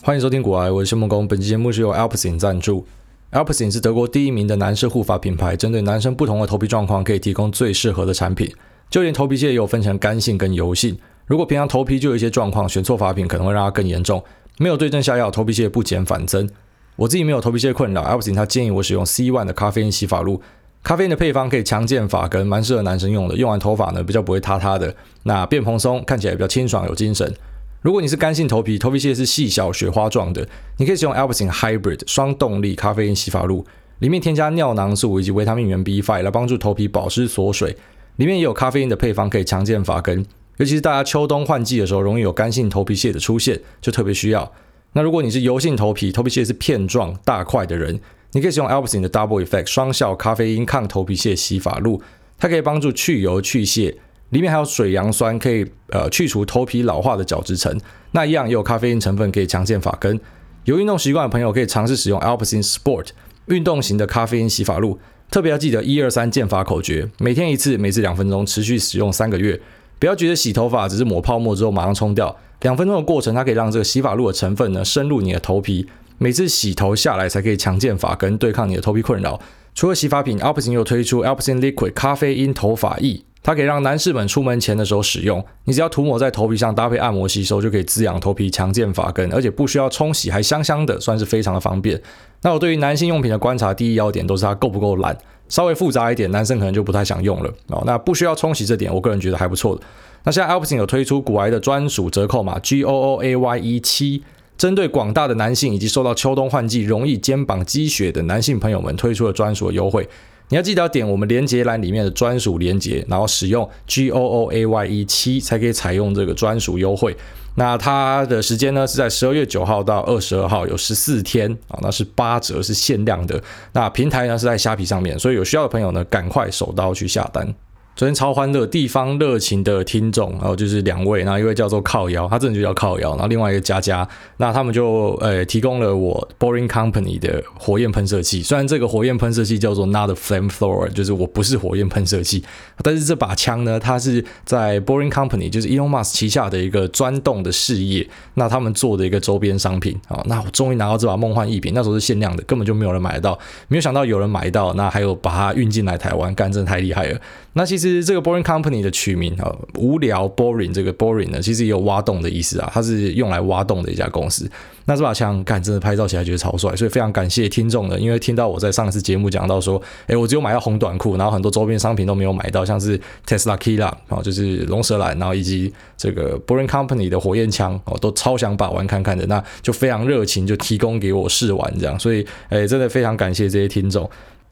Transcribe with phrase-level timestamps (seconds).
[0.00, 1.26] 欢迎收听股癌，我是孟恭。
[1.26, 2.86] 本期节目是由 Alpsin 赞助。
[3.32, 8.48] Alpsin 是德国第一名的男士护发品牌，针对男生不同的头皮状况，可以提供最适合的产品。
[8.88, 10.96] 就连头皮屑也有分成干性跟油性。
[11.26, 14.22] 如果平常头皮就有一些状况，选错发品可能会让它更严重。
[14.58, 16.48] 没有对症下药，头皮屑不减反增。
[16.94, 20.40] 我自己没有头皮屑困扰，Alpsin 他建议我使用 C One 的咖啡因洗发露。
[20.84, 23.34] 咖啡因的配方可以强健发根，蛮适合男生用的。
[23.34, 24.94] 用完头发呢，比较不会塌塌的，
[25.24, 27.34] 那变蓬松，看起来比较清爽有精神。
[27.80, 33.64] 如果你是干性头皮，头皮屑是细小雪花状的，你可以使用 Alpecin Hybrid 双动力咖啡因洗发露，
[34.00, 37.76] 里面添加尿囊素以及维他命原 B5 来帮助头皮保湿锁水。
[38.16, 44.52] 里面也有咖啡因的配方，可以强健发根，尤其是大家秋冬换季的时候，容易有干性头皮屑的出现，就特别需要。
[44.94, 48.00] 那如果你是油性头皮，头皮屑是片状大块的人，
[48.32, 52.02] 你可以使用 Alpecin 的 Double Effect 双效咖啡因抗头皮屑洗发露，
[52.36, 53.96] 它可以帮助去油去屑。
[54.30, 57.78] 里面还有水杨酸，可以呃去除头皮老化的角质层。
[58.12, 60.18] 那一样也有咖啡因成分，可以强健发根。
[60.64, 63.08] 有运动习惯的朋友可以尝试使用 Alpecin Sport
[63.46, 64.98] 运动型的咖啡因洗发露。
[65.30, 69.60] 特别要记得一二三健发口诀，每天一次，每次两分钟，持续使用三个月。
[69.98, 75.86] 不要觉得洗头发只是抹泡沫之后马上冲掉，两分钟的过程，它可以让这个洗发露的成分呢深入你的头皮。
[76.18, 79.40] 每次洗头下来才可以强健发根，对抗你的头皮困扰。
[79.74, 83.22] 除了洗发品，Alpecin 又推出 Alpecin Liquid 咖啡因头发液。
[83.42, 92.00] 它可以让男士们出门前的时候使用，你只要涂抹在头皮上，搭配按摩吸收，就可以滋养头皮，强健发根，而且不需要冲洗，还香香的，算是非常的方便。
[92.42, 95.16] 那我对于男性用品的观察，第一要点都是它够不够懒，
[95.48, 97.82] 稍微复杂一点，男生可能就不太想用了哦。
[97.86, 99.82] 那不需要冲洗这点，我个人觉得还不错的。
[100.24, 104.22] 那现在 Alpecin 有推出股癌的专属折扣码 G O O A Y E 七，
[104.58, 110.06] 针对广大的男性以及受到秋冬换季容易肩膀积雪的男性朋友们推出了专属的优惠。
[110.50, 117.16] 你要记得要点我们连接栏里面的专属连接，然后使用 G O O A Y E 七才可以采用这个专属优惠。
[117.56, 123.42] 那它的时间呢是在十二月九号到二十二号，有十四天啊，那是八折，是限量的。
[123.72, 127.54] 那平台呢是在虾皮上面，所以有需要的朋友呢赶快手刀去下单。
[127.98, 142.44] 昨天超欢乐，地方热情的听众，然后就是两位，那一位叫做靠腰，他真的就叫靠腰，然后另外一个佳佳，那他们就呃提供了我 Boring Company 的火焰喷射器，虽然这个火焰喷射器叫做 Not a Flamethrower，就是我不是火焰喷射器，
[142.84, 153.36] 但是这把枪呢，它是在 Boring Company，就是 Elon Musk 旗下的一个钻洞的事业，那他们做的一个周边商品啊，那我终于拿到这把梦幻逸品，那时候是限量的，根本就没有人买得到，
[153.66, 157.20] 没有想到有人买到，那还有把它运进来台湾，干真太厉害了，
[157.58, 157.98] 那其实。
[158.08, 164.48] 这个 Boring Company 的取名啊，无聊 Boring 这个 Boring 呢，其实也有挖洞的意思啊，它是用来挖洞的一家公司。
[164.84, 184.08] 那这把枪，干真的拍照起来觉得超帅，所以非常感谢听众呢，因为听到我在上一次节目讲到说，哎，我只有买到红短裤，然后很多周边商品都没有买到，像是 Tesla Killa 啊，就是龙舌兰，然后以及这个 Boring Company 的火焰枪哦，都超想把玩看看的，那就非常热情，就提供给我试玩这样，所以哎，真的非常感谢这些听众。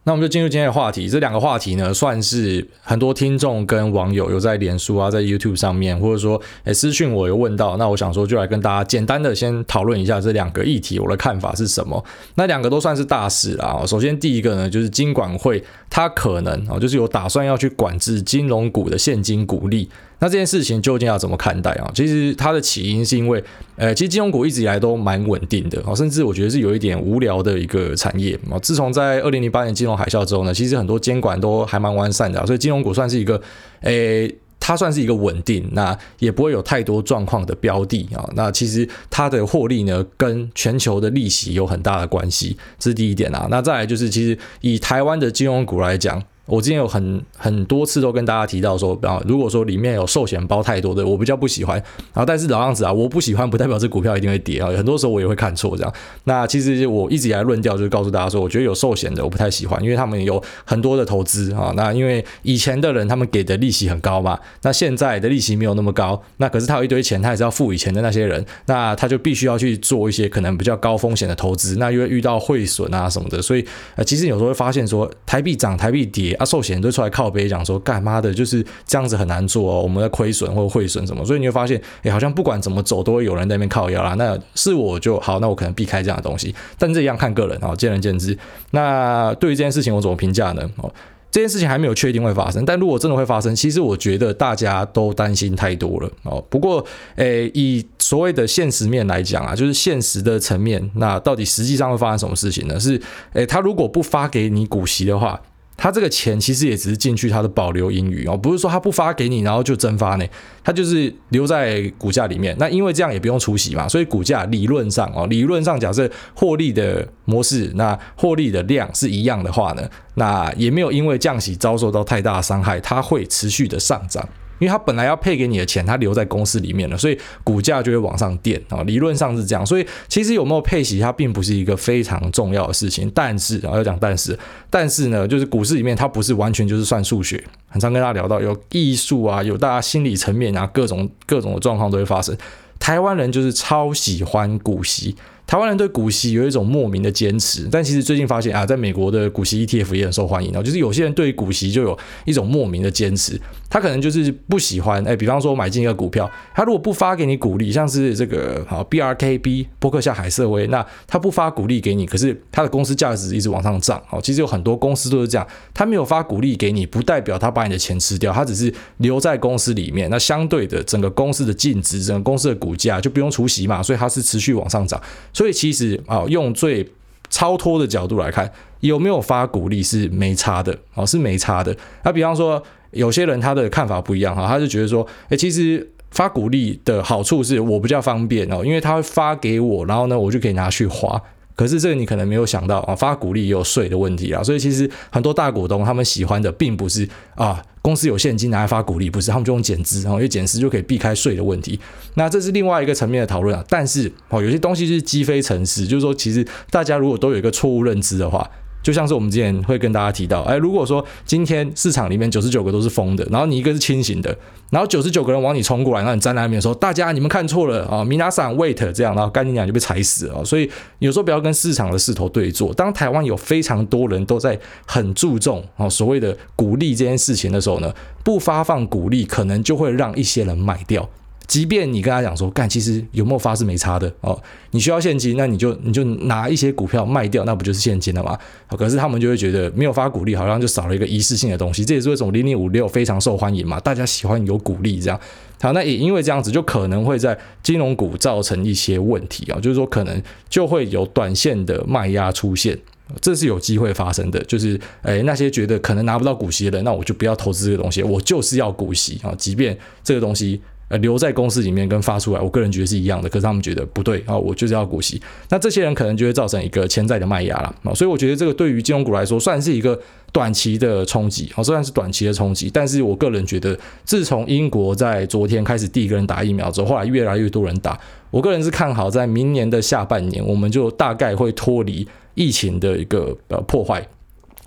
[0.07, 1.09] 那我们就进入今天的话题。
[1.09, 7.77] 这两个话题呢，算是很多听众跟网友有在脸书啊，在 YouTube 上面，或者说诶私讯我有问到。
[7.77, 12.05] 那我想说，就来跟大家简单的先讨论一下这两个议题，我的看法是什么？
[12.37, 13.83] 那两个都算是大事啦。
[13.85, 19.91] 首先第一个呢，就是金管会它可能啊，就是有打算要去管制金融股的现金股利。
[20.19, 21.91] 那这件事情究竟要怎么看待啊？
[21.95, 23.43] 其实它的起因是因为，
[23.77, 28.59] 呃，其实金融股一直以来都蛮稳定的，甚至我觉得是有一点无聊的一个产业啊。
[28.61, 33.39] 自从在二零零八年金融海啸之后呢，其实很多监管都还蛮完善的，所以金融股算是一个，
[33.83, 38.27] 诶，它算是一个稳定，那也不会有太多状况的标的啊。
[38.35, 43.47] 那其实它的获利呢，跟全球的利息有很大的关系，这是第一点啊。
[43.51, 46.23] 那再来就是，其实以台湾的金融股来讲。
[46.47, 51.77] 我之前有很很多次都跟大家提到说，啊，如果说里面有寿险包太多的，我比较不喜欢。
[52.15, 54.69] 然后，但是老样子啊，我不喜欢不代表这股票一定会跌啊。
[54.69, 55.93] 很多时候我也会看错这样。
[56.25, 61.73] 那其实我一直以来论调就是告诉大家说，我觉得有寿险的我不太喜欢，因为他们有很多的投资啊。
[61.77, 73.67] 那因为以前的人他们给的利息很高嘛，那现在的利息没有那么高，那可是他有一堆钱，他还是要付以前的那些人，那他就必须要去做一些可能比较高风险的投资，那因为遇到汇损啊什么的，所以
[73.97, 76.36] 呃，其实有时候会发现说台币涨台币跌。
[76.39, 84.15] 啊，寿险都出来靠北讲说，干妈的，就是这样子很难做哦，我们在亏损或者汇损什么，所以你会发现，哎，好像不管怎么走，都会有人在那边靠腰啦。
[84.15, 88.37] 那是我就好，那我可能避开这样的东西，但这一样看个人啊，见仁见智。
[88.71, 90.63] 那对于这件事情，我怎么评价呢？
[90.77, 90.93] 哦，
[91.31, 96.43] 这件事情还没有确定会发生，但如果真的会发生，其实我觉得大家都担心太多了哦。
[96.49, 96.85] 不过，
[97.17, 102.81] 诶，以所谓的现实面来讲啊，就是现实的层面，那到底实际上会发生什么事情呢？
[102.81, 103.01] 是，
[103.35, 105.41] 诶，他如果不发给你股息的话。
[105.77, 110.25] 他这个钱其实也只是进去他的保留盈余哦，不是说他不发给你，然后就蒸发呢，
[110.65, 112.57] 他就是留在股价里面。
[112.59, 119.83] 那因为这样也不用出息嘛，所以股价理论上哦，理论上假设获利的模式，那获利的量是一样的话呢，
[120.15, 124.27] 那也没有因为降息遭受到太大的伤害，它会持续的上涨。
[124.59, 128.83] 因为它本来要配给你的钱，它留在公司里面了，所以股价就会往上垫啊。
[128.85, 133.11] 理论上是这样，所以其实有没有配息，它并不是一个非常重要的事情。
[133.15, 134.39] 但是啊，要讲但是，
[134.71, 137.43] 但是呢，就是股市里面它不是完全就是算数学。
[137.69, 142.37] 很常跟大家聊到有艺术啊，有大家心理层面啊，各种各种的状况都会发生。
[142.79, 145.15] 台湾人就是超喜欢股息。
[145.47, 150.63] 台湾人对股息有一种莫名的坚持，但其实最近发现啊，在美国的股息 ETF 也很受欢迎哦。
[150.63, 153.41] 就是有些人对股息就有一种莫名的坚持，
[153.71, 164.21] 他可能就是不喜欢哎，比方说我买进一个股票，他如果不发给你股利，像是这个好 BRKB 波克夏海瑟威，那他不发股利给你，可是他的公司价值一直往上涨哦。
[164.21, 170.11] 其实有很多公司都是这样，他没有发股利给你，不代表他把你的钱吃掉，他只是留在公司里面。
[170.11, 175.01] 那相对的，整个公司的净值，整个公司的股价就不用除息嘛，所以它是持续往上涨。
[175.37, 176.89] 所以其实啊，用最
[177.29, 178.51] 超脱的角度来看，
[178.81, 181.77] 有没有发鼓励是没差的哦，是没差的。
[182.05, 182.63] 那比方说，
[182.93, 191.21] 有些人他的看法不一样哈，他就觉得说，诶，其实发鼓励的好处是我比较方便哦，因为他会发给我，然后呢，我就可以拿去花。
[191.57, 201.81] 可是这个你可能没有想到啊，发股利也有税的问题啊，所以其实很多大股东他们喜欢的并不是啊，公司有现金拿来发股利，不是他们就用减资，然后因为减资就可以避开税的问题。
[202.15, 203.65] 那这是另外一个层面的讨论啊。
[203.69, 208.49] 但是哦，有些东西是积非成是，就是说其实大家如果都有一个错误认知的话。
[208.87, 214.33] 就像是我们之前会跟大家提到，哎，如果说今天市场里面九十九个都是疯的，然后你一个是清醒的，
[214.71, 220.45] 然后九十九个人往你冲过来，然后你站在那边说，大家你们看错了啊，米娜桑 wait 这样，然后干你娘就被踩死了。
[220.45, 222.73] 所以有时候不要跟市场的势头对坐。
[222.75, 224.57] 当台湾有非常多人都在
[224.87, 227.93] 很注重啊所谓的股利这件事情的时候呢，
[228.23, 231.09] 不发放股利可能就会让一些人买掉。
[231.47, 234.37] 即便你跟他讲说，干，其实有没有发是没差的哦。
[234.73, 238.37] 你需要现金，那你就你就拿一些股票卖掉，那不就是现金了吗？
[238.71, 241.85] 可是他们就会觉得没有发股利，好像就少了一个仪式性的东西。
[241.85, 245.19] 这也是为什么零零五六非常受欢迎嘛，大家喜欢有股利这样。
[245.61, 250.21] 好，那也因为这样子，就可能会在金融股造成一些问题啊，就是说可能
[250.51, 252.77] 就会有短线的卖压出现，
[253.21, 254.43] 这是有机会发生的。
[254.45, 260.61] 就是诶，那些觉得可能拿不到股息的人，那我就不要投资这个东西，我就是要股息啊，即便这个东西。
[260.89, 263.29] 呃，留在公司里面跟发出来，我个人觉得是一样的。
[263.29, 265.21] 可是他们觉得不对啊，我就是要股息。
[265.49, 267.93] 那这些人可能就会造成一个潜在的卖压了啊。
[267.93, 270.01] 所以我觉得这个对于金融股来说，算是一个
[270.33, 272.71] 短期的冲击啊，虽然是短期的冲击。
[272.73, 277.99] 但是我个人觉得，自从英国在昨天开始第一个人打疫苗之后，后来越来越多人打，
[278.31, 284.07] 我个人是看好在明年的下半年，我们就大概会脱离疫情的一个呃破坏。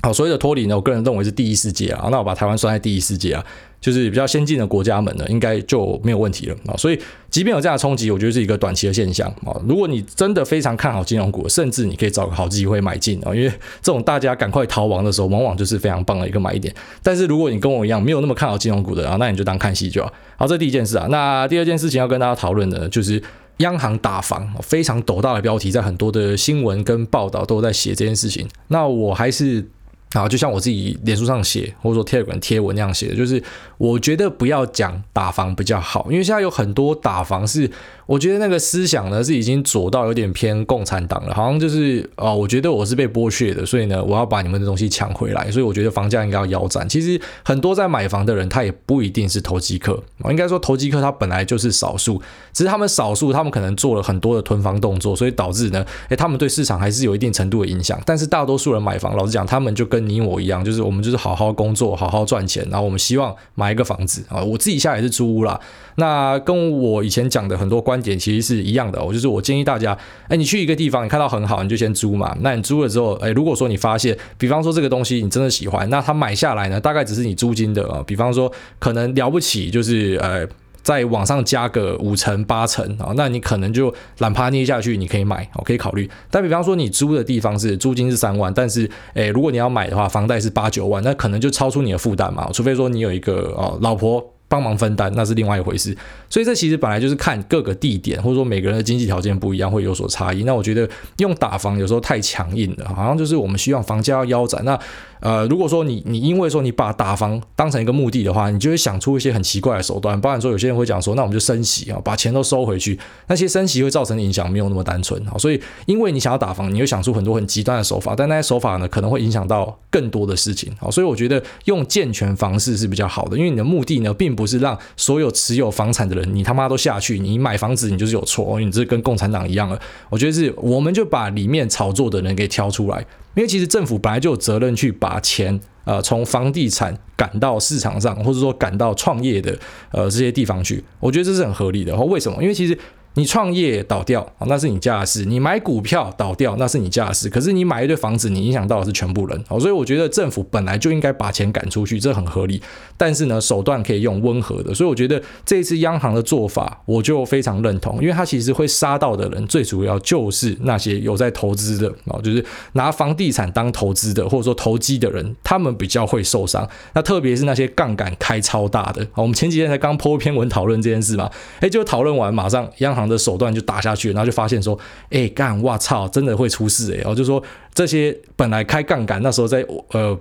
[0.01, 2.07] 好，所谓的脱离呢，我个人认为是第一世界啊。
[2.09, 3.45] 那我把台湾算在第一世界啊，
[3.81, 6.75] 就是比较先进的国家们呢，应该就没有问题了啊。
[6.75, 6.99] 所以，
[7.29, 9.55] 即便有这样的冲击，我觉得是一个短期的现象啊。
[9.67, 13.49] 如果你真的非常看好金融股，甚至你可以找个好机会买进啊，因为
[13.81, 16.73] 这种大家赶快逃亡的时候，往往就是非常棒的一个买点。
[17.01, 20.11] 但是，如果你跟我一样没有那么看好金融股的啊，那你就当看戏就好。
[20.35, 21.07] 好，这第一件事啊。
[21.09, 23.21] 那第二件事情要跟大家讨论的，就是
[23.57, 28.45] 央行打房，非常斗大的标题，在很多的新闻跟报道都在写这件事情。
[28.67, 29.65] 那我还是。
[30.13, 33.39] 啊，就像我自己脸书上写，或者说 Telegram 贴文那样写的，就是
[33.79, 37.71] 我觉得不要讲打房比较好，因为现在有很多打房是。
[38.09, 46.89] 我觉得那个思想呢，是已经左到有点偏共产党了，好像就是哦，我觉得我是被剥削的，所以呢，我要把你们的东西抢回来，所以我觉得房价应该要腰斩。
[46.89, 52.19] 其实很多在买房的人，他也不一定是投机客，应该说投机客他本来就是少数，
[52.51, 58.01] 只是他们少数，他们可能做了很多的囤房动作，所以导致呢，诶，他们对市场还是有一定程度的影响。
[58.07, 64.43] 但是大多数人买房，老实讲，他们就跟你我一样，就是我们就是好好工作，好好赚钱，然后我们希望买一个房子啊。
[64.43, 65.59] 我自己现在也是租屋啦，
[65.95, 69.97] 那跟我以前讲的很多观点其实是一样的，我就是我建议大家，
[70.27, 72.35] 哎，你去一个地方，你看到很好，你就先租嘛。
[72.41, 78.03] 那你租了之后，哎，如果说你发现，比方说这个东西你真的喜欢，那他买下来呢，大概只是你租金的啊。
[78.05, 80.47] 比方说，可能了不起就是呃，
[80.81, 86.09] 在网上加个五成八成啊，那你可能就懒趴捏下去，你可以买，我可以考虑。
[86.31, 92.49] 但比方说你租的地方是租金是三万，但是诶，如果你要买的话，房贷是八九万，那可能就超出你的负担嘛。
[92.53, 94.33] 除非说你有一个哦老婆。
[94.51, 95.95] 帮忙分担那是另外一回事，
[96.27, 100.43] 所以这其实本来就是看各个地点，或者说每个人的经济条件不一样，会有所差异。
[100.43, 104.65] 那我觉得用打房有时候太强硬了，好像就是我们希望房价要腰斩。
[104.65, 104.79] 那
[105.19, 110.19] 呃，如果说你你因为说你把打房当成一个目的的话，你就会想出一些很奇怪的手段。
[110.19, 112.97] 包含说有些人会讲说，那我们就升息啊，把钱都收回去。
[113.27, 120.89] 那些升息会造成的影响没有那么单纯啊，所以因为你想要打房，你会想出很多很极端的手法，但那些手法呢可能会影响到更多的事情啊。
[120.89, 129.79] 所以我觉得用健全房市是比较好的，因为你的目的呢并不是让所有持有房产的人你他妈都下去，你买房子你就是有错，因为你这跟共产党一样了。
[130.09, 133.05] 我觉得是我们就把里面炒作的人给挑出来。
[133.39, 139.57] 因为其实政府本来就有责任去把钱，呃，从房地产赶到市场上，或者说赶到创业的，
[139.93, 140.83] 呃，这些地方去。
[140.99, 141.93] 我觉得这是很合理的。
[141.93, 142.41] 然后为什么？
[142.43, 142.77] 因为其实。
[143.15, 147.29] 你创业倒掉啊，那是你家的事；你买股票倒掉，那是你家的事。
[147.29, 149.43] 可是你买一堆房子，你影响到的是全部人。
[149.59, 152.61] 所以我觉得政府本来就应该把钱赶出去，这很合理。
[152.95, 154.73] 但是呢，手段可以用温和的。
[154.73, 166.67] 所以我觉得这一次央行的做法，我就非常认同，因为他其实会杀到的人，最主要就是那些有在投资的啊，就是拿房地产当投资的，或者说投机的人，他们比较会受伤。
[166.93, 169.05] 那特别是那些杠杆开超大的。
[169.15, 174.77] 我们前几天才刚 po 一篇文讨论这件事嘛，诶，就讨论完，马上央行行的手段就打下去，然后就发现说，
[175.09, 176.97] 哎干，哇操，真的会出事哎！
[176.97, 177.41] 然后就说
[177.73, 180.17] 这些本来开杠杆，那时候在呃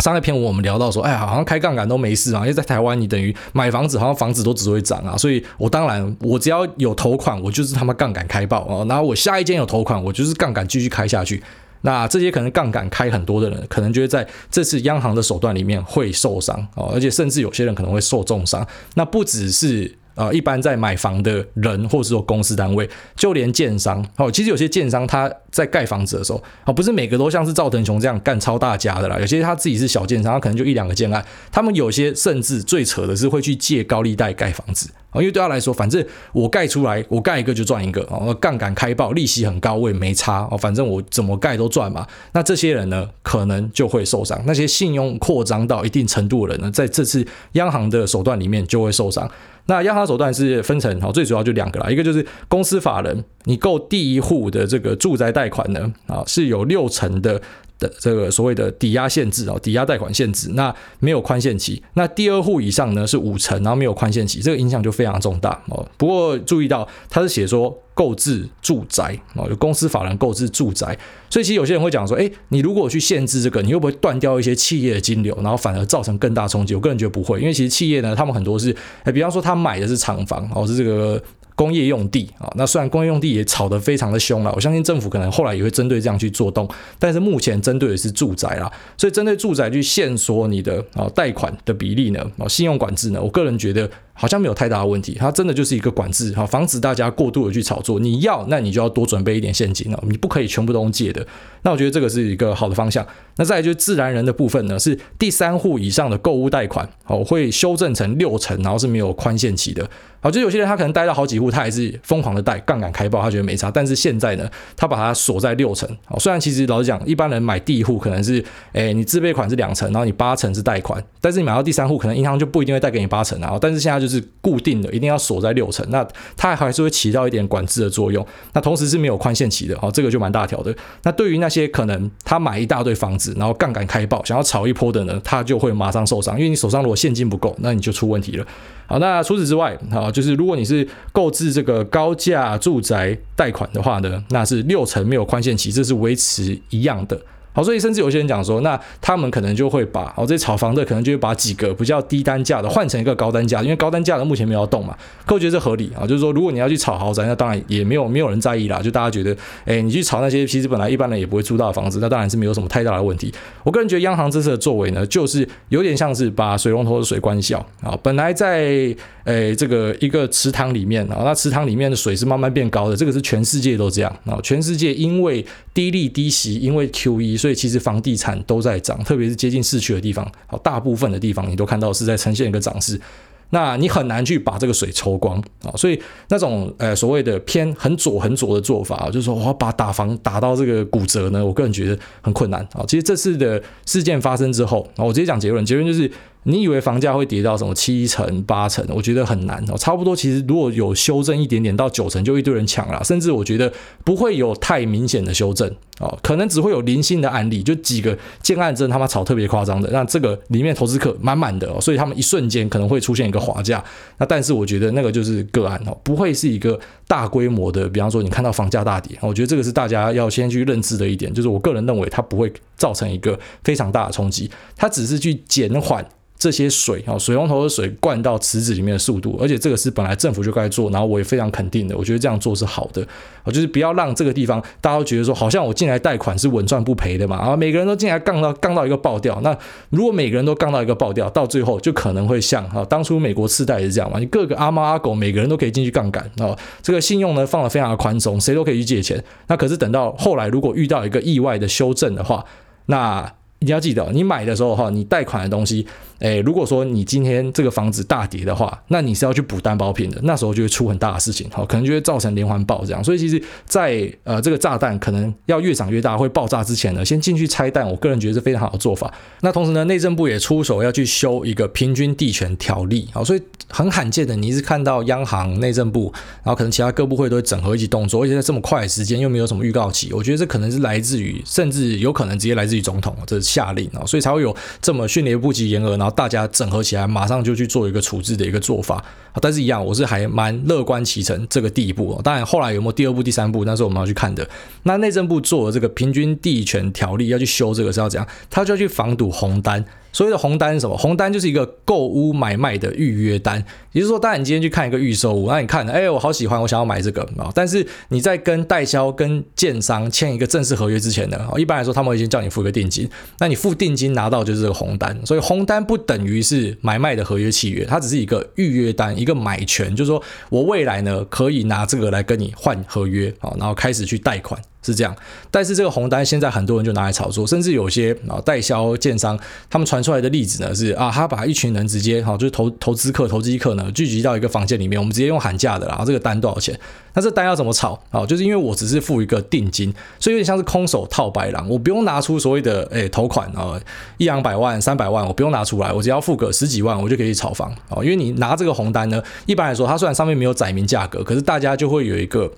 [0.00, 11.42] 上一篇我们聊到说，哎，好像开杠杆都没事啊，因为在台湾你等于买房子，好像房子都只会涨啊，所以我当然我只要有头款，我就是他妈杠杆开爆啊，然后我下一间有头款，我就是杠杆继续开下去。
[11.82, 18.66] 那这些可能杠杆开很多的人，可能就会在这次央行的手段里面会受伤哦，而且甚至有些人可能会受重伤。
[18.94, 19.96] 那不只是。
[20.18, 42.06] 啊，一般在买房的人，或者说公司单位，就连建商哦，其实有些建商他在盖房子的时候，啊，不是每个都像是赵腾雄这样干超大家的啦，有些他自己是小建商，他可能就一两个建案，他们有些甚至最扯的是会去借高利贷盖房子啊，因为对他来说，反正我盖出来，我盖一个就赚一个啊，杠杆开爆，利息很高，我也没差哦，反正我怎么盖都赚嘛。
[42.32, 44.38] 那这些人呢，可能就会受伤。
[44.46, 49.28] 那些信用扩张到一定程度的人呢，在这次央行的手段里面就会受伤。
[49.70, 57.40] 那央行手段是分成好，最主要就两个啦，一个就是公司法人，你购第一户的这个住宅贷款呢，啊是有六成的
[57.78, 61.80] 的这个所谓的抵押限制啊，抵押贷款限制，那没有宽限期。
[61.94, 65.86] 那第二户以上呢是五成，然后没有宽限期，这个影响就非常重大哦。
[65.96, 67.76] 不过注意到他是写说。
[67.98, 70.96] 购置住宅啊，有公司法人购置住宅，
[71.28, 76.76] 所以其实有些人会讲说，诶，你如果去限制这个，你会不会断掉一些企业的金流，然后反而造成更大冲击？
[76.76, 81.20] 我个人觉得不会，因为其实企业呢，他们很多是，诶，比方说他买的是厂房，哦，是这个。
[81.58, 86.68] 工业用地啊，那虽然工业用地也炒得非常的凶了，我相信政府可能后来也会针对这样去做动，
[87.00, 101.24] 但是目前针对的是住宅啦，所以针对住宅去限缩你的啊贷款的比例呢，啊信用管制呢，我个人觉得好像没有太大的问题，它真的就是一个管制哈，防止大家过度的去炒作，你要那你就要多准备一点现金了，你不可以全部都借的，
[101.62, 103.06] 那我觉得这个是一个好的方向。
[103.36, 109.88] 那再来就是自然人的部分呢，是第三户以上的购物贷款哦会修正成六成，然后是没有宽限期的。
[110.20, 113.70] 好，就有些人他可能贷到好几户，他还是疯狂的贷，杠杆开爆，他觉得没差。
[113.70, 115.88] 但是现在呢，他把它锁在六成。
[116.06, 121.00] 好，虽然其实老实讲，一般人买第一户可能是，诶，你自备款是两成，然后你八成是贷款。
[121.20, 123.56] 但是你买到第三户，可能银行就不一定会贷给你八成啊。
[123.60, 125.84] 但是现在就是固定的，一定要锁在六成。
[125.90, 128.26] 那它还是会起到一点管制的作用。
[128.52, 130.74] 那同时是没有宽限期的，好，这个就蛮大条的。
[131.02, 138.46] 那对于那些可能他买一大堆房子，然后杠杆开爆，想要炒一波的呢，他就会马上受伤，因为你手上如果现金不够，那你就出问题了。
[138.86, 147.20] 好，那除此之外，好，就是如果你是购置这个高价住宅贷款的话呢，那是六成没有宽限期，这是维持一样的。
[147.58, 154.96] 好，所以甚至有些人讲说，那他们可能就会把哦，这些炒房的可能就会把几个比较低单价的换成一个高单价，因为高单价的目前没有要动嘛。
[155.26, 163.34] 可我觉得这合理啊，就是说如果你要去炒豪宅，那当然也没有没有人在意啦，就大家觉得，哎，你去炒那些其实本来一般人也不会租到的房子，那当然是没有什么太大的问题。
[163.64, 168.94] 我个人觉得央行这次的作为呢，就是有点像是把水龙头的水关小啊，本来在。
[169.24, 174.40] 诶，这个一个池塘里面啊，那池塘里面的水是慢慢变高的，这个是全世界都这样啊。
[174.42, 183.00] 全世界因为低利低息，因为 QE，所以所以其实房地产都在涨，特别是接近市区的地方，好，大部分的地方你都看到是在呈现一个涨势。
[183.48, 192.84] 那你很难去把这个水抽光啊，所以那种呃所谓的偏很左很左的做法，就是说我要把打房打到这个骨折呢，我个人觉得很困难啊。
[192.86, 196.10] 其实这次的事件发生之后，我直接讲结论，结论就是。
[196.48, 198.82] 你以为房价会跌到什么七成八成？
[198.88, 203.70] 我觉得很难哦，差不多其实如果有修正一点点到九成，就一堆人抢了，甚至我觉得
[204.02, 213.84] 不会有太明显的修正哦，可能只会有零星的案例，就几个建案真他妈炒特别夸张的，那这个里面投资客满满的哦，所以他们一瞬间可能会出现一个滑价，
[214.16, 226.02] 那但是我觉得那个就是个案哦，不会是一个大规模的，比方说你看到房价大跌，我觉得这个是大家要先去认知的一点，就是我个人认为它不会造成一个非常大的冲击，它只是去减缓。
[226.38, 233.02] 这些水啊，水龙头的水灌到池子里面的速度，而且这个是本来政府就该做，然后我也非常肯定的，我觉得这样做是好的，
[233.42, 239.56] 啊，就是不要让这个地方大家都觉得说，好像我进来贷款是稳赚不赔的嘛，啊，每个人都进来杠到杠到一个爆掉，那
[239.90, 252.44] 如果每个人都杠到一个爆掉，到最后就可能会像啊，当初美国次贷也是这样嘛，你各个阿猫阿狗每个人都可以进去杠杆啊，这个信用呢放得非常的宽松，谁都可以去借钱，那可是等到后来如果遇到一个意外的修正的话，
[252.86, 253.28] 那
[253.58, 255.84] 你要记得，你买的时候哈，你贷款的东西。
[256.18, 263.02] 诶，如果说你今天这个房子大跌的话，那你是要去补担保品的，那时候就会出很大的事情，好，可能就会造成连环爆这样。
[263.02, 269.12] 所以其实在，呃这个炸弹可能要越长越大，会爆炸之前呢，先进去拆弹，我个人觉得是非常好的做法。
[269.42, 289.04] 那同时呢，内政部也出手要去修一个平均地权条例，好，所以很罕见的，你是看到央行、内政部，然后可能其他各部会都会整合一起动作，而且在这么快的时间又没有什么预告期，我觉得这可能是来自于，甚至有可能直接来自于总统这是下令啊，所以才会有这么迅雷不及掩耳，然后大家整合起来，马上就去做一个处置的一个做法。
[289.40, 292.20] 但是，一样，我是还蛮乐观其成这个第一步。
[292.24, 294.48] 当然，后来有没有第二步、第三步，那是我们要去看的。
[294.82, 298.28] 那内政部做的这个平均地权条例要去修这个是要怎样？
[298.50, 299.84] 他就要去防堵红单。
[300.12, 300.96] 所谓的红单是什么？
[300.96, 303.64] 红单就是一个购物买卖的预约单。
[303.92, 307.50] 也就是说，当然你今天去看一个预售屋，那你看，哎，我好喜欢，我想要买这个啊。
[307.54, 313.08] 但是你在跟代销、跟建商签一个正式合约之前呢，一般来说他们会先叫你付个定金。
[313.38, 315.18] 那你付定金拿到就是这个红单。
[315.26, 324.60] 所以红单不等于是买卖的合约契约，它只是一个预约单，一个买权，就是说我未来呢可以拿这个来跟你换合约啊，然后开始去贷款。
[324.82, 325.14] 是这样，
[325.50, 336.78] 但是这个红单现在很多人就拿来炒作，甚至有些啊代销建商，他们传出来的例子呢是啊，他把一群人直接哈，就是投投资客、投机客呢聚集到一个房间里面，我们直接用喊价的啦，然后这个单多少钱？
[337.14, 338.24] 那这单要怎么炒啊？
[338.24, 343.78] 就是因为我只是付一个定金，所以有点像是空手套白狼，我不用拿出所谓的诶头款啊，
[344.16, 348.02] 一两百万、三百万，我不用拿出来，我只要付个十几万，我就可以炒房啊。
[348.02, 352.50] 因为你拿这个红单呢，一般来说，它虽然上面没有载明价格，可是大家就会有一个。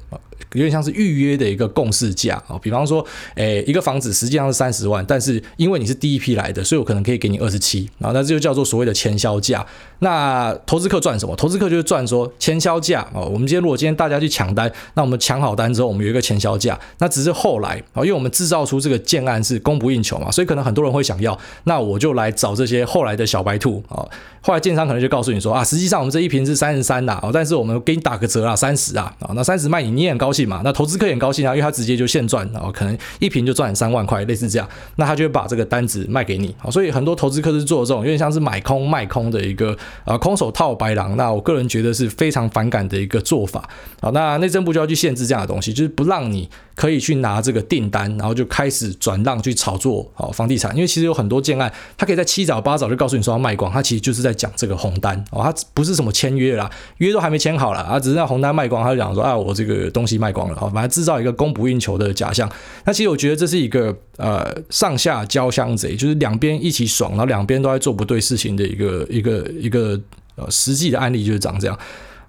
[0.53, 3.05] 有点像是预约的一个共识价啊，比方说，
[3.35, 9.67] 诶，一个房子实际上是三十万，但是因为你是第一批来的，所以我可能可以给你二十七，啊，那这就叫做所谓的签销价。
[10.01, 11.35] 那投资客赚什么？
[11.37, 13.27] 投资客就是赚说前销价哦。
[13.33, 16.79] 我们今天如果今天大家去抢单，那我们抢好单之后，我们有一个前销价。
[16.99, 24.05] 那只是后来啊，因为我们制造出这个建案是供不应求嘛，所以可能很多人会想要，那我就来找这些后来的小白兔啊。
[24.43, 43.69] 后来建商可能就告诉你说啊，实际上我们这一瓶是三十三呐，但是我们给你打个折啊，三十啊，啊，那三十卖你你也很高兴嘛，那投资客也很高兴啊，因为他直接就现赚，然后可能一瓶就赚三万块，类似这样，那他就会把这个单子卖给你哦，所以很多投资客是做这种有点像是买空卖空的一个啊空手套白狼，那我个人觉得是非常反感的一个做法，
[44.01, 46.49] 好，那内政部就要去限制这样的东西，就是不让你。
[46.81, 62.51] 可以去拿这个订单，然后就开始转让去炒作好房地产，因为其实有很多建案，他可以在七早八早就告诉你说要卖光，他其实就是在讲这个红单哦，他不是什么签约啦，约都还没签好了啊，只是让红单卖光，他就讲说啊我这个东西卖光了，好，反正制造一个供不应求的假象。
[62.87, 70.01] 那其实我觉得这是一个呃上下交相贼，就是两边一起爽，然后两边都在做不对事情的一个一个一个
[70.37, 71.79] 呃实际的案例就是长这样。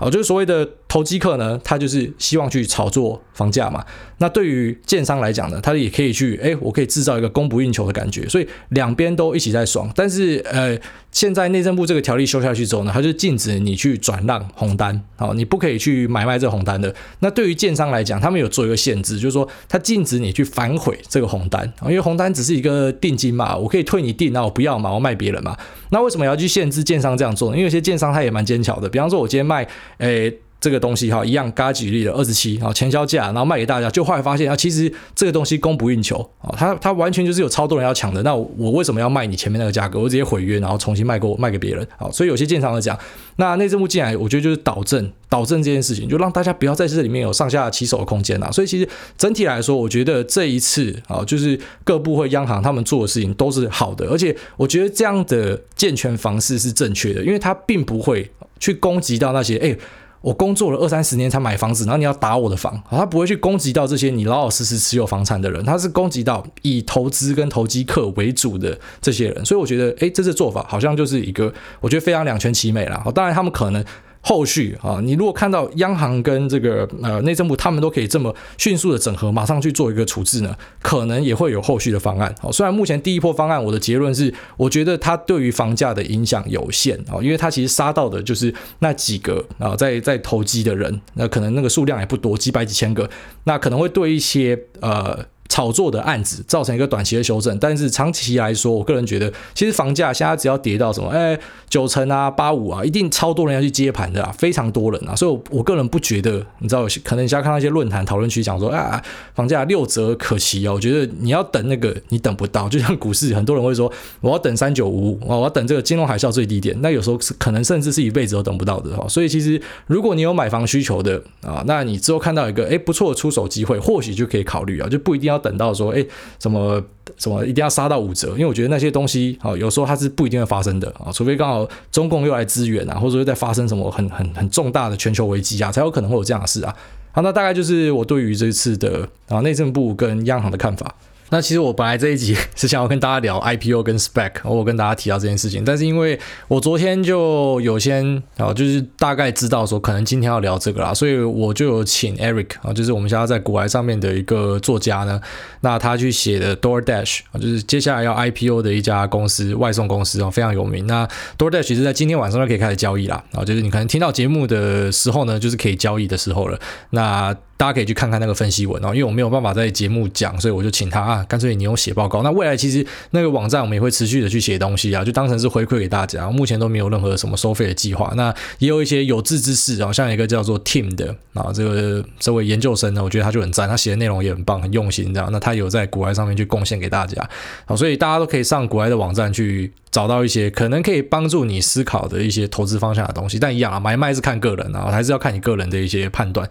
[0.01, 3.85] 哦，就是所谓的投机客呢，他就是希望去炒作房价嘛。
[4.17, 9.91] 那对于建商来讲呢，他也可以去，哎，我可以制造一个供不应求的感觉，所以两边都一起在爽。
[9.95, 10.77] 但是，呃，
[11.11, 16.93] 现在内政部这个条例修下去之后呢，他就禁止你去转让红单，好，你不可以去买卖这红单的。
[17.19, 25.57] 那对于建商来讲，他们有做一个限制，就是说他禁止你去反悔这个红单，因为红单只是一个定金嘛，我可以退你定，那我不要嘛，我卖别人嘛。
[25.89, 27.57] 那为什么要去限制建商这样做呢？
[27.57, 30.33] 因为有些建商他也蛮奸巧的，比方说，我今天卖，诶。
[30.61, 39.99] 这个东西哈，一样，刚举例的二十七，啊，前销价，然后卖给大家，就后来发现啊，其实这个东西供不应求啊，它它完全就是有超多人要抢的，那我，我为什么要卖你前面那个价格？
[39.99, 42.95] 我直接毁约，然后重新卖给卖给别人，好，所以有些建商来讲，
[43.37, 48.51] 那内政部进来，我觉得就是导正导正这件事情，就让大家不要在这里面有上下起手的空间啊。
[48.51, 58.29] 所以其实整体来说，我觉得这一次啊，就是各部会央行他们做的事情都是好的，而且我觉得这样的健全房市是正确的，因为它并不会
[58.61, 59.77] 去攻击到那些哎。
[60.23, 73.03] 我工作了二三十年才买房子，然后你要打我的房，他不会去攻击到这些你老老实实持有房产的人，他是攻击到以投资跟投机客为主的这些人，所以我觉得，哎，这次做法好像就是一个，我觉得非常两全其美了。
[73.15, 73.83] 当然，他们可能。
[74.21, 82.33] 后续啊，你如果看到央行跟这个呃内政部他们都可以这么迅速的整合，马上去做一个处置呢，可能也会有后续的方案。
[82.39, 93.09] 好，虽然目前第一波方案，我的结论是，我觉得它对于房价的影响有限啊，因为它其实杀到的就是那几个啊在在投机的人，那可能那个数量也不多，几百几千个，
[93.45, 95.25] 那可能会对一些呃。
[95.51, 101.37] 炒作的案子造成一个短期的修正，但是长期来说，我个人觉得，其实房价现在只要跌到什么，哎，
[101.69, 109.03] 九成啊，八五啊，一定超多人要去接盘的啊，非常多人啊，所以我，我个人不觉得，你知道，可能你现在看到一些论坛讨论区讲说，啊，
[109.35, 125.40] 房价六折可期啊，我觉得你要等那个，你等不到，就像股市，很多人会说，我要等三九五五，我要等这个金融海啸最低点，那有时候是可能甚至是一辈子都等不到的哈，所以其实如果你有买房需求的啊，那你之后看到一个哎不错的出手机会，或许就可以考虑啊，就不一定要。
[125.41, 126.05] 等到说，哎，
[126.39, 126.81] 什么
[127.17, 128.29] 什么一定要杀到五折？
[128.29, 136.73] 因为我觉得那些东西，啊，有时候它是不一定会发生的啊，除非刚好中共又来支援啊，或者说在发生什么很很很重大的全球危机啊，才有可能会有这样的事啊。
[137.11, 140.95] 好，那大概就是我对于这次的啊内政部跟央行的看法。
[141.31, 155.19] 那其实我本来这一集 是想要跟大家聊 IPO 跟 spec，我跟大家提到这件事情，但是因为我昨天就有先啊，就是大概知道说可能今天要聊这个啦，所以我就有请 Eric 啊，就是我们现在在股癌上面的一个作家呢，
[155.61, 160.85] 那他去写的 DoorDash 啊，就是接下来要 IPO 的一家公司，外送公司啊，非常有名。
[160.85, 166.59] 那 DoorDash 其实在今天晚上就可以开始交易啦，啊，就是你可能听到节目的时候呢，就是可以交易的时候了。
[166.89, 172.23] 那大家可以去看看那个分析文哦，因为我没有办法在节目讲，所以我就请他啊，干脆你用写报告。
[172.23, 176.29] 那未来其实那个网站我们也会持续的去写东西啊，就当成是回馈给大家。
[176.29, 178.11] 目前都没有任何什么收费的计划。
[178.15, 185.29] 那也有一些有志之士啊，像一个叫做 Tim 的啊，这个这位研究生呢，我觉得他就很赞，他写的内容也很棒，很用心这样。
[185.31, 187.29] 那他有在股外上面去贡献给大家，
[187.65, 193.39] 好，所以大家都可以上股外的网站去找到一些可能可以帮助你思考的一些投资方向的东西。
[193.39, 196.49] 但一样啊，买卖是看个人啊，还是要看你个人的一些判断。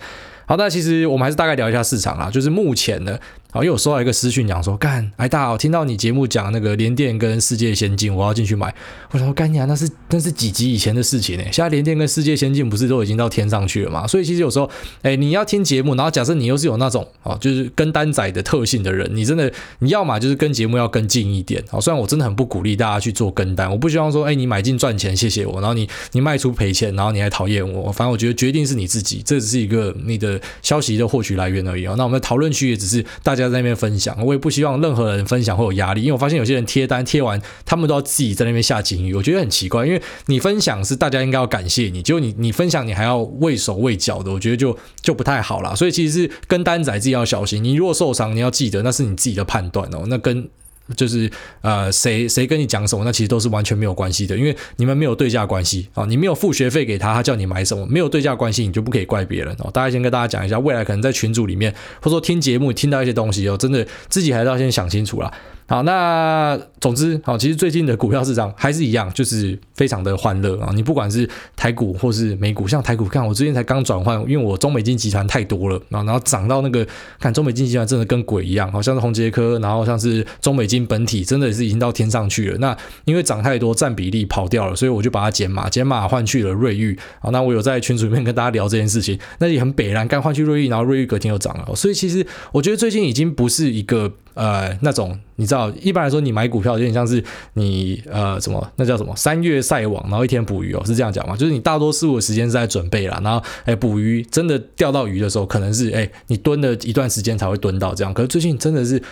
[0.50, 3.16] 好，那其实我们还是大概聊一下市场啊，就是目前呢。
[3.52, 8.72] 好，又有收到一个私讯讲说，干，哎大，我听到你节目讲那个联电跟世界先进，我要进去买。
[9.10, 11.42] 我说干呀，那是那是几集以前的事情呢？
[11.50, 14.06] 现在联电跟世界先进不是都已经到天上去了吗？
[14.06, 14.70] 所以其实有时候，
[15.02, 21.60] 哎，你要听节目，然后假设你又是有那种哦，就是跟单仔的特性的人，你真的你要嘛就是跟节目要跟进一点。
[21.68, 27.90] 好，虽然我真的很不鼓励大家去做跟单，我不希望说，哎，你买进赚钱，谢谢我，然后你你卖出赔钱，然后你还讨厌我。
[27.90, 31.94] 反正我觉得决定是你自己，这只是一个你的消息的获取来源而已哦。
[31.96, 34.16] 那我们的讨论区也只是大家在那边分享。
[34.24, 39.86] 我也不希望任何人分享会有压力，因为我发现有些人贴单贴完，他们都要自己在那边下警语，我觉得很奇怪。
[39.86, 45.74] 因为你分享是大家应该要感谢你，结果你你分享你还要畏手畏脚的，我觉得就就不太好啦。
[45.74, 50.04] 所以其实是跟单仔自己要小心，你如果受伤，你要记得那是你自己的判断哦。
[50.06, 50.48] 那跟
[50.96, 59.70] 就是呃谁谁跟你讲什么，那其实都是完全没有关系的，因为你们没有对价关系啊，你没有付学费给他，他叫你买什么，没有对价关系，你就不可以怪别人哦。
[59.72, 65.32] 大家先跟大家讲一下，未来可能在群组里面或者说听节目听到一些东西哦，真的自己还是要先想清楚啦。
[65.70, 70.72] 好，那总之，好，其实最近的股票市场还是一样，就是非常的欢乐啊！
[70.74, 76.84] 你不管是台股或是美股，像台股，看我最近才刚转换，因为我中美金集团太多了啊，然后涨到那个，
[77.20, 82.58] 看中美金集团真的跟鬼一样，好像是宏杰科，然后像是中美金本体，真的是已经到天上去了。
[82.58, 86.98] 那因为涨太多，占比例跑掉了，所以我就把它减码，减码换去了瑞昱。
[87.20, 94.12] 好，那我有在群组里面跟大家聊这件事情，那也很北然，刚换去瑞昱，然后瑞昱隔天又涨了，所以其实我觉得最近已经不是一个。
[94.34, 97.24] 呃，那种你知道，一般来说你买股票有点像是
[97.54, 101.34] 你呃什么，那叫什么三月晒网，然后一天捕鱼哦，是这样讲吗？
[101.34, 108.12] 就是你大多数的时间是在准备啦，然后哎捕鱼真的钓到鱼的时候，可能是哎你蹲了一段时间才会蹲到这样。
[108.12, 109.02] 可是最近真的是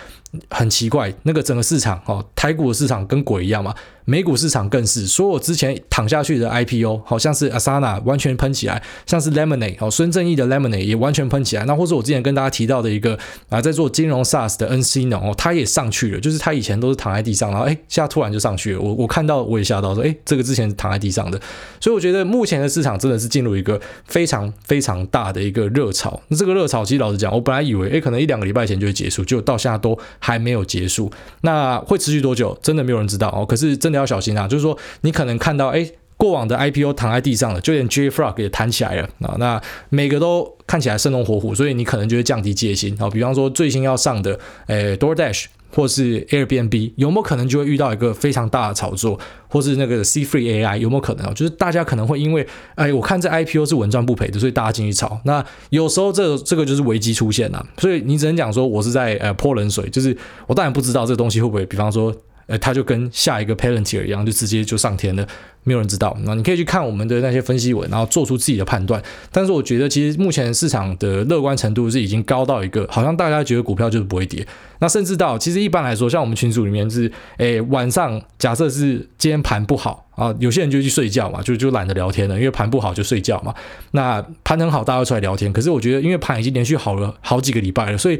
[0.49, 3.73] 很奇怪，那个整个市场哦，台股的市场跟鬼一样嘛。
[4.05, 11.63] 美股市场更是，所有之前躺下去的 IPO，好像是 Asana 完全喷起来，像是 Lemonade 哦，孙正义的 Lemonade 也完全喷起来。
[11.65, 13.15] 那或者我之前跟大家提到的一个
[13.49, 18.81] 啊，在做金融 SaaS 的 nCino 哦，他也上去了，就是他以前都是躺在地上，然后哎，现在突然就上去了。
[18.81, 21.39] 我我看到我也吓到说，哎，这个之前躺在地上的。
[21.79, 26.19] 所以我觉得目前的市场真的是进入一个非常非常大的一个热潮。
[26.29, 31.11] 那这个热潮其实老实讲，我本来以为哎，可能一两个礼拜前就会结束，就到现在都还没有结束。
[31.41, 32.57] 那会持续多久？
[32.63, 33.45] 真的没有人知道哦。
[33.45, 33.99] 可是真的。
[33.99, 34.47] 要小心啊！
[34.47, 39.35] 就是说，你可能看到，哎，过往的 IPO 躺在地上了，就连 JFrog 也弹起来了啊。
[39.37, 42.95] 那每个都看起来生龙活虎，所以你可能就会降低戒心。
[42.97, 51.33] 啊，比方说最新要上的，诶，DoorDash 或是 Airbnb 有没有可能就会遇到一个非常大的炒作，或是那个 C-Free AI 有没有可能啊？
[51.33, 55.19] 就是大家可能会因为哎，我看这 IPO 是稳赚不赔的，所以大家进去炒。
[55.25, 60.15] 那有时候这个这个就是危机出现了，所以你只能讲说我是在呃泼冷水，就是
[60.47, 62.15] 我当然不知道这个东西会不会，比方说。
[62.49, 65.25] 呃，他就跟下一个 Palantir 一样，就直接就上天了，
[65.63, 66.17] 没有人知道。
[66.23, 68.99] 那你可以去看我们的那些分析文，然后做出自己的判断。
[69.31, 74.43] 但是我觉得，其实目前市场的乐观程度是已经高到一个，好像大家觉得股票就是不会跌。
[74.79, 83.53] 那甚至到，其实一般来说，像我们群组里面是，诶，晚上假设是今天盘不好啊，有些人就去睡觉嘛，就就懒得聊天了，因为盘不好就睡觉嘛。
[83.91, 85.53] 那盘很好，大家会出来聊天。
[85.53, 88.19] 可是我觉得，因为盘已经连续好了好几个礼拜了，所以。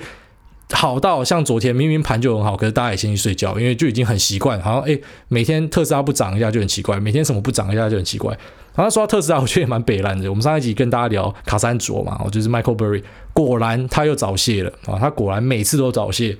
[0.71, 8.37] 好到像昨天明明盘就很好，可是大家也先去睡觉，因为就已经很习惯，好像哎，每天特斯拉不涨一下就很奇怪，每天什么不涨一下就很奇怪。
[8.75, 10.29] 然后说到特斯拉，我觉得也蛮北烂的。
[10.29, 13.03] 我们上一集跟大家聊卡山卓嘛，我就是 Michael Burry，
[13.33, 16.37] 果然他又早泄了啊，他果然每次都早泄。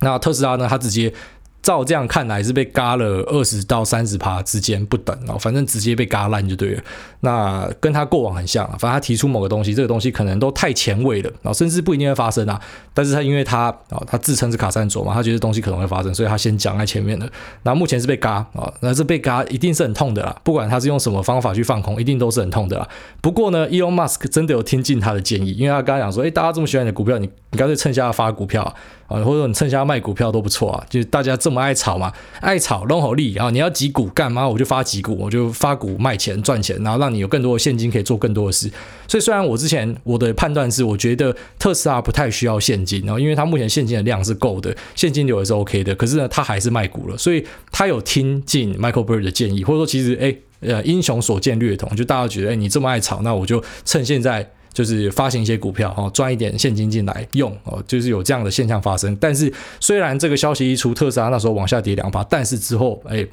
[0.00, 1.12] 那特斯拉呢，他直接。
[1.64, 6.82] 照这样看来是被嘎了二十到三十趴之间不等哦，反正直接被嘎烂就对了。
[7.20, 12.60] 那跟他过往很像，反正他提出某个东西，这个东西可能都太前卫了，然后甚至不一定会发生啊。
[12.92, 17.26] 但是他因为他啊，他自称是卡山卓嘛，他觉得东西可能会发生，所以他先讲在前面的。
[17.62, 20.36] 那目前是被嘎啊，那这被嘎一定是很痛的啦。
[20.44, 22.86] 不管他是用什么方法去放空，一定都是很痛的啦。
[23.22, 28.74] 不过呢，Elon Musk 真的有听进他的建议，因为他刚刚讲说，诶，大家这么喜欢你的股票，你你干脆趁下发股票。
[29.06, 34.48] 啊，或者说你趁下卖股票都不错啊，就是大家这么爱炒嘛，爱炒龙好利，然后你要集股干嘛？
[34.48, 38.70] 我就发集股，我就发股卖钱赚钱，然后让你有更多的现金可以做更多的事。
[39.06, 54.50] 所以虽然我之前我的判断是，我觉得特斯拉不太需要现金，然后因为它目前现金的量是够的，现金流也是 OK 的，可是呢，他还是卖股了，所以他有听进 Michael Burry 的建议，或者说其实哎呃英雄所见略同，就大家觉得哎你这么爱炒，那我就趁现在。
[54.74, 59.16] 就是发行一些股票哦，赚一点现金进来用哦，就是有这样的现象发生。
[59.16, 63.24] 但是虽然这个消息一出，特斯拉那时候往下跌两趴，但是之后哎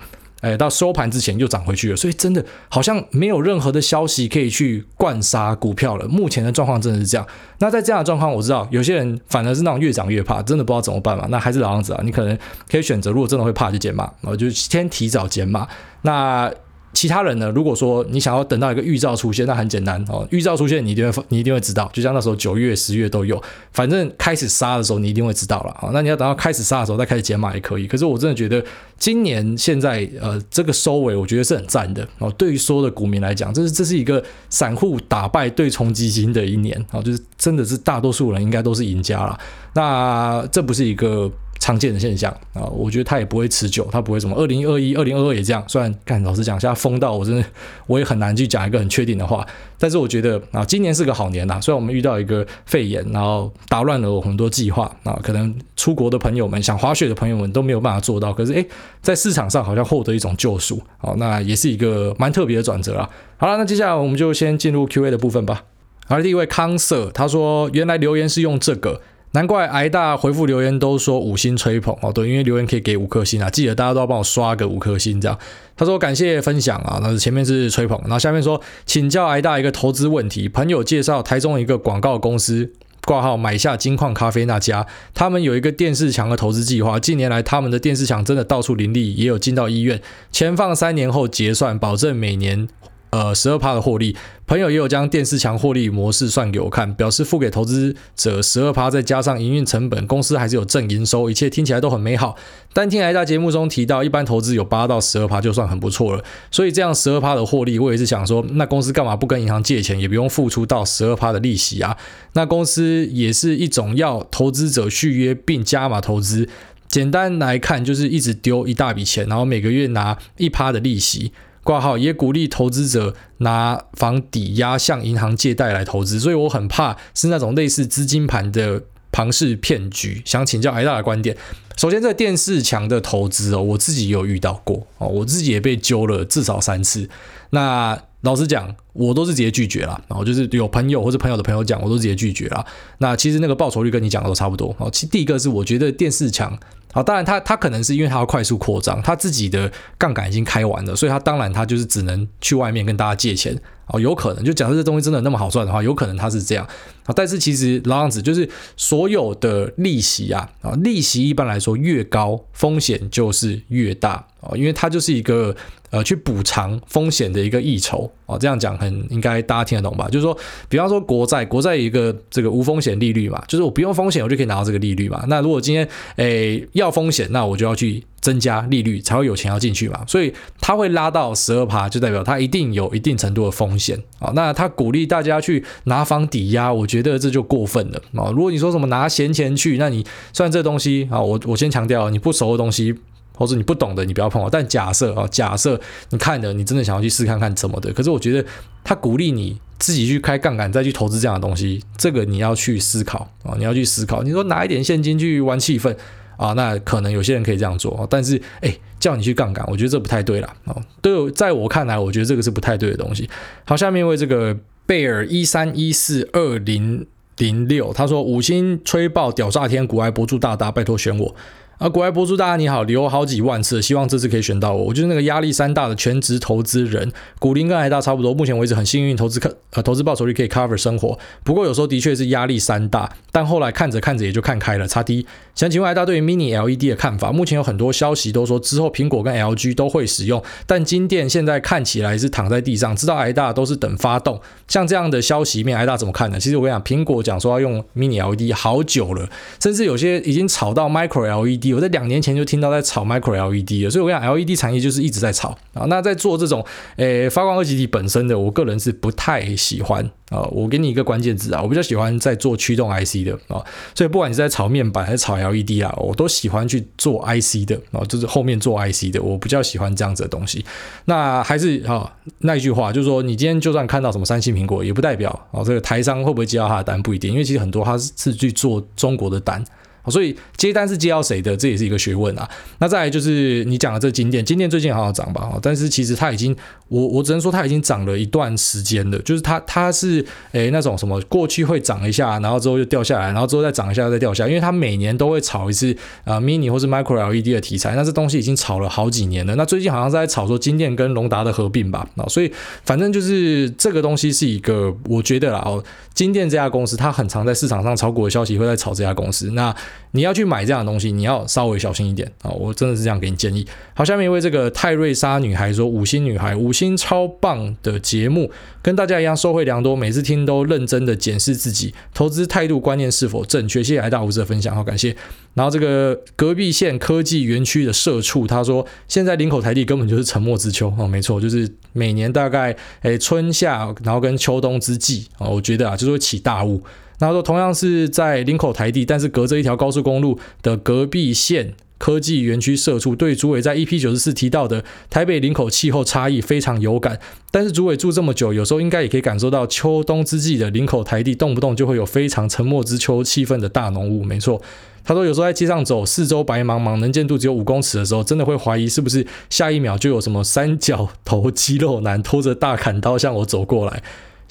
[0.41, 1.95] 哎到收盘之前又涨回去了。
[1.95, 6.07] 所以真的好像没有任何的消息可以去灌杀股票了。
[6.07, 7.27] 目前的状况真的是这样。
[7.57, 11.25] 那在这样的状况，我知道有些人反而是那种越涨越怕，真的不知道怎么办嘛。
[11.29, 12.37] 那还是老样子啊，你可能
[12.69, 15.67] 可以选择，如果真的会怕就减码，然后就先提早减码。
[16.03, 16.51] 那
[16.93, 17.49] 其他人呢？
[17.49, 20.27] 如果说你想要等到一个预兆出现，那很简单哦。
[20.29, 21.89] 预兆出现，你一定会你一定会知道。
[21.93, 25.75] 就像那时候九月、十月都有，反正开始杀的时候，你一定会知道了。
[25.79, 27.87] 好，那你要等到开始杀的时候再开始减码也可以。
[27.87, 28.63] 可是我真的觉得
[28.97, 32.29] 今年现在呃这个收尾，我觉得是很赞的哦。
[32.37, 39.39] 对于所有的股民来讲，这是这是一个散户打败对冲基金的一年哦，就是真的是大多数人应该都是赢家了。
[39.73, 41.31] 那这不是一个。
[41.61, 45.63] 常见的现象啊，我觉得它也不会持久，它不会什么二零二一、二零二二也这样。
[45.67, 47.45] 虽然干老实讲，现在疯到我真的
[47.85, 49.45] 我也很难去讲一个很确定的话。
[49.77, 51.59] 但是我觉得啊，今年是个好年呐。
[51.61, 58.33] 虽然我们遇到一个肺炎，然后打乱了我很多计划啊，可能出国的朋友们、想滑雪的朋友们都没有办法做到。
[58.33, 58.67] 可是诶，
[59.03, 63.07] 在市场上好像获得一种救赎，好，那也是一个蛮特别的转折啊。
[63.37, 65.63] 好了，那接下来我们就先进入 Q&A 的部分吧。
[66.07, 68.99] 好，第一位康 Sir 他说，原来留言是用这个。
[69.33, 75.37] 难怪挨大回复留言都说五星吹捧哦，对，因为留言可以给五颗星啊，记得大家都要帮我刷个五颗星这样。
[75.77, 82.73] 他说感谢分享啊，那前面是吹捧，然后下面说请教挨大一个投资问题，朋友介绍台中一个广告公司
[83.05, 92.67] 挂号买下金矿咖啡那家，他们有一个电视墙的投资计划，近年来他们的电视墙真的到处林立，也有进到医院，钱放三年后结算，保证每年。
[93.11, 94.15] 呃，十二趴的获利，
[94.47, 102.37] 朋友也有将电视墙获利模式算给我看，表示付给投资者十二趴，再加上营运成本，公司还是有正营收，一切听起来都很美好。
[102.71, 111.97] 但听挨大节目中提到，一般投资有八到十二趴就算很不错了，所以这样十二趴的获利，我也是想说，那公司干嘛不跟银行借钱，也不用付出到十二趴的利息啊？
[112.31, 116.47] 那公司也是一种要投资者续约并加码投资，
[116.87, 121.33] 简单来看就是一直丢一大笔钱，然后每个月拿一趴的利息。
[121.63, 130.21] 挂号也鼓励投资者拿房抵押向银行借贷来投资，所以我很怕是那种类似资金盘的庞氏骗局。
[130.25, 131.37] 想请教艾大的观点。
[131.77, 137.09] 首先，这电视墙的投资哦，我自己有遇到过哦，我自己也被揪了至少三次。
[137.51, 139.99] 那老实讲，我都是直接拒绝了。
[140.07, 142.65] 然后就是有朋友或者朋友的朋友讲，我都直接拒绝了。
[142.99, 144.75] 那其实那个报酬率跟你讲的都差不多。
[144.77, 146.57] 哦，其第一个是我觉得电视墙。
[146.93, 153.57] 好，当然他他可能是因为他要快速扩张，他自己的杠杆已经开完了，所以他当然他就是只能去外面跟大家借钱。
[153.87, 156.65] 哦，有可能就假设这东西真的那么好赚的话，有可能他是这样
[157.05, 157.13] 啊。
[157.13, 165.55] 但是其实老样子就是所有的利息啊啊，利息一般来说越高，风险就是越大啊，因为它就是一个。
[165.91, 170.07] 呃，去补偿风险的一个溢酬哦，这样讲很应该大家听得懂吧？
[170.09, 170.35] 就是说，
[170.69, 175.23] 比方说国债，国债一个这个无风险利率嘛，就是我不用风险，我就可以拿到这个利率嘛。
[175.27, 180.01] 那如果今天诶要风险，那我就要去增加利率，才会有钱要进去嘛。
[180.07, 184.31] 所以它会拉到十二趴，就代表它一定有一定程度的风险啊。
[184.33, 188.31] 那他鼓励大家去拿房抵押，我觉得这就过分了啊。
[188.31, 192.95] 如果你说什么拿闲钱去，那你算这东西啊，我我先强调，你不熟的东西。
[193.41, 194.47] 或者你不懂的，你不要碰。
[194.51, 195.79] 但假设啊，假设
[196.11, 197.91] 你看的，你真的想要去试看看怎么的。
[197.91, 198.47] 可是我觉得
[198.83, 204.21] 他鼓励你自己去开杠杆，再去投资这样的东西，这个你要去思考啊，你要去思考。
[204.21, 205.95] 你说拿一点现金去玩气氛
[206.37, 208.07] 啊，那可能有些人可以这样做。
[208.09, 210.75] 但是哎，叫你去杠杆，我觉得这不太对了啊。
[211.01, 213.29] 都有在我看来，我觉得这个是不太对的东西。
[213.65, 217.05] 好，下面为这个贝尔一三一四二零
[217.37, 221.35] 零六，他说五星吹爆屌炸天，股癌博助大大，拜托选我。
[221.81, 224.83] 啊，国外播出，大家你好，留好几万次，希望这次可以选到我。
[224.83, 231.17] 我就是那个压力山大的全职投资人，股龄跟癌大差不多，目前为止很幸运，投资可呃投资报酬率可以 cover 生活。
[231.43, 234.87] 不过有时候的确是压力山大，但后来看着看着也就看开了。
[234.87, 237.31] 差 D，想请问癌大对于 mini LED 的看法？
[237.31, 244.39] 目前有很多消息都说之后苹果跟 LG 都会使用，但金店现在看起来是躺在地上，知道癌大都是等发动。
[244.67, 246.39] 像这样的消息面，癌大怎么看呢？
[246.39, 249.27] 其实我跟你讲，苹果讲说要用 mini LED 好久了，
[249.59, 251.70] 甚至有些已经炒到 micro LED。
[251.73, 255.85] 我在两年前就听到在炒 micro LED 了，所以我跟你讲，LED 产业就是一直在炒啊。
[255.87, 256.65] 那在做这种
[256.97, 260.41] 诶发光二极体本身的，我个人是不太喜欢啊。
[260.51, 263.63] 我给你一个关键字啊，我比较喜欢在做驱动 IC 的啊。
[263.93, 270.65] 所以不管你是在炒面板还是炒 LED 啊，我都喜欢去做 IC 的啊，就是后面做 IC 的，我比较喜欢这样子的东西。
[271.05, 279.63] 那还是啊那一句话，就是说你今天就算看到什么三星、苹果，也不代表啊这个台商会不会接到他的单，不一定，因为其实很多他是去做中国的单。
[280.09, 282.49] 所以接单是接到谁的，这也是一个学问啊。
[282.79, 285.51] 那再来就是你讲的这个晶电，晶电最近好好涨吧？
[285.61, 286.55] 但是其实它已经，
[286.87, 289.19] 我我只能说它已经涨了一段时间了。
[289.19, 297.95] 就是它它是诶那种什么过去会涨一下，然后之后又掉下来，然后之后再涨一下再掉下来，因为它每年都会炒一次啊、mini 或是 micro LED 的题材。
[297.95, 299.55] 那这东西已经炒了好几年了。
[299.55, 302.07] 那最近好像是在炒说金电跟隆达的合并吧？
[302.15, 302.51] 啊，所以
[302.85, 305.83] 反正就是这个东西是一个，我觉得啦哦，
[306.13, 309.51] 金电这家公司它很常在市场上炒股的消息会在炒这家公司。
[309.51, 309.75] 那
[310.11, 312.51] 你要去买这样的东西，你要稍微小心一点啊！
[312.51, 313.65] 我真的是这样给你建议。
[313.93, 318.51] 好，下面一位这个泰瑞莎女孩说：“五星女孩，五星超棒的节目，
[318.81, 325.15] 跟大家一样收获良多，每次听都认真的检视自己投资态度观念是否正确。”谢谢癌大无私的分享，好感谢。
[325.53, 336.81] 然后这个隔壁县科技园区的社畜他说：“现在林口台地根本就是沉默之秋哦，没错，就是每年大概诶春夏，然后跟秋冬之际啊，我觉得啊就是会起大雾。”
[337.27, 347.19] 他说，同样是在林口台地，但是隔着一条高速公路的隔壁县科技园区社处，对主委在 EP 九十四提到的台北林口气候差异非常有感。
[347.51, 354.23] 但是主委住这么久，有时候应该也可以感受到秋冬之际的林口台地，动不动就会有非常沉默之秋气氛的大浓雾。
[354.23, 354.59] 没错，
[355.03, 364.01] 他说有时候在街上走，四周白茫茫，能见度只有五公尺的时候，真的会怀疑是不是下一秒就有什么三角头肌肉男拖着大砍刀向我走过来。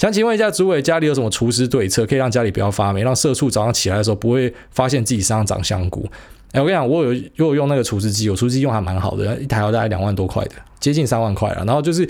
[0.01, 6.09] 想请问一下，主委家里有什么除湿对策，可以让家里不要发霉，让社畜早上起来的时候不会发现自己身上长香菇？
[6.53, 11.63] 哎，我跟你讲，我有有用那个除湿机，我除湿机用还蛮好的，一台要大概两万多块的，接近三万块了。
[11.67, 12.09] 然后就是。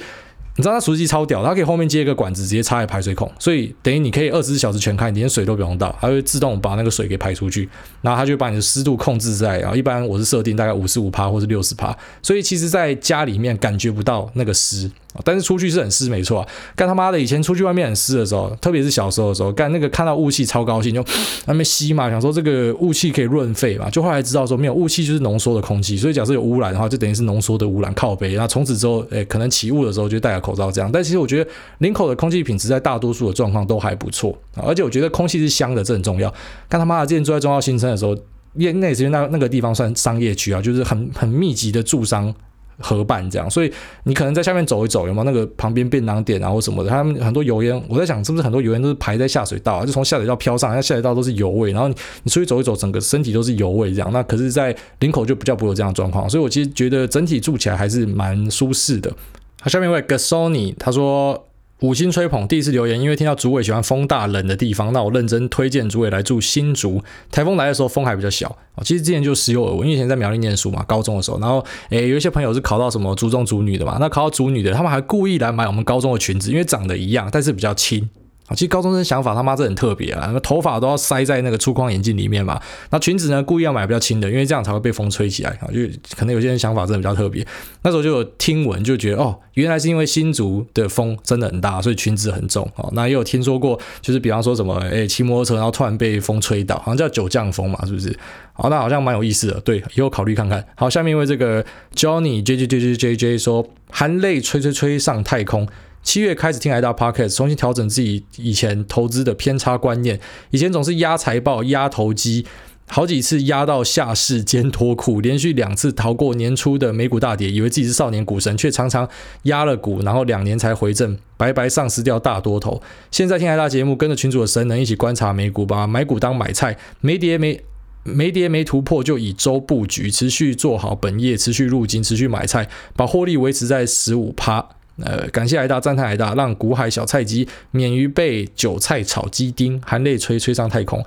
[0.57, 7.67] 你知道它除湿机超屌，它可以后面接一个管子，直接插在排水孔，所以等于你可以二十四小时全开，你连水都不用倒，它会自动把那个水给排出去，
[8.03, 14.91] 然后它就把你的湿度控制在，然后一般我是设定大概五十五趴或是六十趴，所以其实在家里面感觉不到那个湿，
[15.25, 16.49] 但是出去是很湿没错啊。
[16.77, 21.05] 干他妈的，以前出去外面很湿的时候，特别是小时候的时候，干那个看到雾气超高兴，就
[21.47, 36.33] 那边吸嘛，想说这个雾气可以润肺嘛，就后来知道说没有雾气就是浓缩的空气，所以假设有污染的话，就等于是浓缩的污染靠北，那从此之后，诶，可能起雾的时候就戴个口罩这样，但其实我觉得林口的空气品质在大多数的状况都还不错啊，而且我觉得空气是香的，这很重要。
[36.69, 38.17] 干他妈的，之前住在中澳新生的时候，
[38.55, 42.33] 因那也是那那个地方算商业区啊，就是很很密集的住商
[42.81, 43.73] 合办这样，所以
[44.05, 54.11] 你可能在下面走一走，有没有那个旁边便当店啊或什么的，他们很多油烟，我在想是不是很多油烟都是排在下水道啊，就从下水道飘上，那下水道都是油味，然后你出去走一走，整个身体都是油味这样。
[54.13, 59.13] 那可是，在林口就比较不会有这样的状况，所以我其实觉得整体住起来还是蛮舒适的。
[59.61, 61.47] 好，下面一位 Gasoni，他说
[61.81, 67.03] 五星吹捧，第一次留言，因为听到主委喜欢风大冷的地方，那我认真推荐主委来住新竹。
[67.31, 78.11] 台风来的时候风还比较小，其实之前就时有耳闻，因为以前在苗栗念书嘛，高中的时候，然后诶有一些朋友是考到什么竹中竹女的嘛，那考到竹女的，他们还故意来买我们高中的裙子，因为长得一样，但是比较轻。
[78.55, 82.61] 其实高中生想法他妈这很特别啊，那头发都要塞在那个粗框眼镜里面嘛。
[82.91, 85.69] 那裙子呢，故意要买比较轻的，因为这样才会被风吹起来啊。
[85.73, 85.81] 就
[86.17, 87.47] 可能有些人想法真的比较特别。
[87.83, 92.91] 那时候就有听闻，就觉得哦，原来是因为新竹的风真的很大，所以裙子很重哦。
[92.93, 98.15] 那也有听说过，就是比方说什么，诶，骑摩托车然后突然被风吹倒，好像叫九降风嘛，是不是？
[98.53, 100.65] 好，那好像蛮有意思的，对，以后考虑看看。
[100.75, 105.67] 好，下面一位这个 Johnny J J J J J J 说，含泪吹吹吹上太空。
[106.03, 110.19] 七月开始听 i 大 Podcast，重新调整自己以前投资的偏差观念。
[110.51, 112.47] 以前总是压财报、压投机，
[112.89, 119.09] 好几次压到下市兼脱裤，连续两次逃过年初的美股大跌，以为自己是少年股神，却常常
[119.43, 122.83] 压了股，然后两年才回正，白白丧失掉大多头。
[123.11, 127.63] 现在听海大节目，跟着群主的神能一起观察美股，把买股当买菜，没跌没
[128.03, 134.80] 没跌没突破，就以周布局，持续做好本业，持续入金，持续买菜，把获利维持在十五趴。
[135.05, 141.05] 呃，感谢癌大，赞叹癌大，让股海小菜鸡免于被韭菜炒鸡丁，含泪吹吹上太空。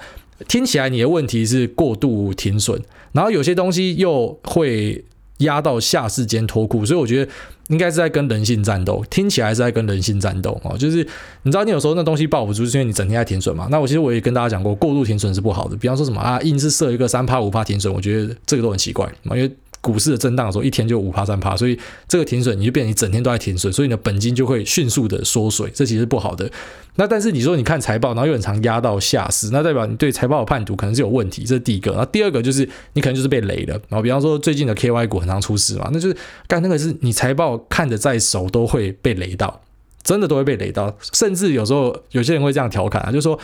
[0.48, 2.82] 听起来你的问题是过度停损，
[3.14, 5.04] 然后有些东西又会
[5.38, 7.32] 压到下市间脱裤，所以我觉得
[7.70, 9.06] 应该是在跟人性战斗。
[9.10, 10.98] 听起来是在跟人性战斗哦，就是
[11.44, 13.68] 你知道，你有时候那东西抱不住，是因为你整天在停损嘛。
[13.72, 15.78] 那我其实我也跟大家讲过，过度停损是不好的。
[15.78, 19.50] 比方说什么啊，硬是设一个三趴五趴停损，我觉得这个都很奇怪，因为。
[19.84, 21.78] 股市的震荡的时候，一天就五趴三趴，所以
[22.08, 26.50] 这个停损你就变成你整天都在停损，所以你的本金就会迅速的缩水，这其实不好的。
[26.96, 31.92] 那但是你说你看财报，然后又很常压到下市，那代表你对财报的判读可能是有问题，这是第一个。
[31.92, 33.74] 然后第二个就是你可能就是被雷了。
[33.90, 36.16] 然后比方说最近的 KY 股很常出事嘛，那就是
[36.48, 39.62] 干那个是你财报看得再熟都会被雷到，
[40.02, 43.38] 真的都会被雷到，甚至有时候有些人会这样调侃啊，就是说。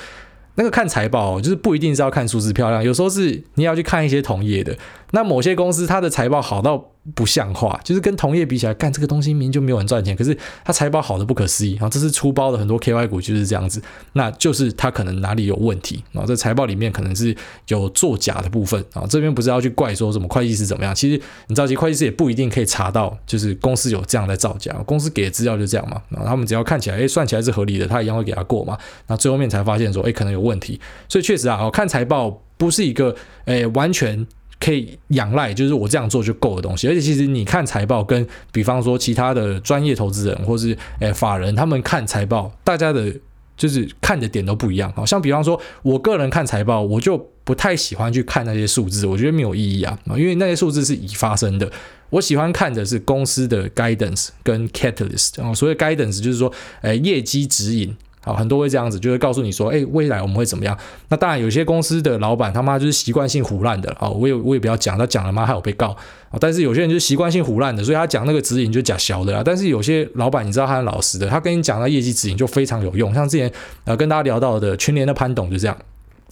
[0.55, 4.77] 那个看财报就是不一定是要看数字漂亮，有时候是你要去看一些同业的。
[5.11, 6.83] 那某些公司它的财报好到
[7.15, 11.73] 不像话，就是跟同业比起来，干这个东西明明就没有人赚钱，可是它财报好的不可思议。
[11.73, 13.81] 然后这是出包的很多 KY 股就是这样子，
[14.13, 16.03] 那就是它可能哪里有问题。
[16.11, 17.35] 然后这财报里面可能是
[17.69, 19.03] 有作假的部分啊。
[19.09, 24.71] 这边不是要去怪说什么会计师怎么样，其实你着急，会计师也不一定可以查到，就是公司有这样在造假。
[24.85, 28.77] 公司给的资料就这样嘛，然后他们只要看起来，哎，算起来是合理的，他一样会给他过嘛。
[29.07, 30.79] 那最后面才发现说，哎，可能有问题。
[31.07, 34.27] 所以确实啊，我看财报不是一个，哎，完全。
[34.59, 36.87] 可以仰赖，就是我这样做就够的东西。
[36.87, 43.13] 而且其实你看财报，跟比方说其他的专业投资人或是诶法人，他们看财报，大家的
[43.55, 44.91] 就是看的点都不一样。
[44.93, 51.71] 好像比方说，我个人看财报，我就不太喜欢去看那些数字，我觉得没有意义啊，因为那些数字是已发生的。
[52.09, 56.51] 我喜欢看的是公司的 guidance 跟 catalyst 啊，所谓 guidance 就是说，
[56.81, 57.95] 诶业绩指引。
[58.21, 60.77] 好，很多会这样子，就会告诉你说，哎，未来我们会怎么样？
[61.07, 65.95] 那当然，有些公司的老板他妈就是习惯性唬烂的啊，我也我也不要讲，他讲了妈还有被告
[66.29, 66.37] 啊。
[66.37, 69.41] 但是有些人就习惯性唬烂的，所以他讲那个指引就假小的啦。
[69.43, 73.13] 但是有些老板你知道他很老实的，他跟你讲那业绩指引就非常有用。
[73.13, 73.49] 像之前
[73.85, 75.77] 呃跟大家聊到的群联的潘董就这样。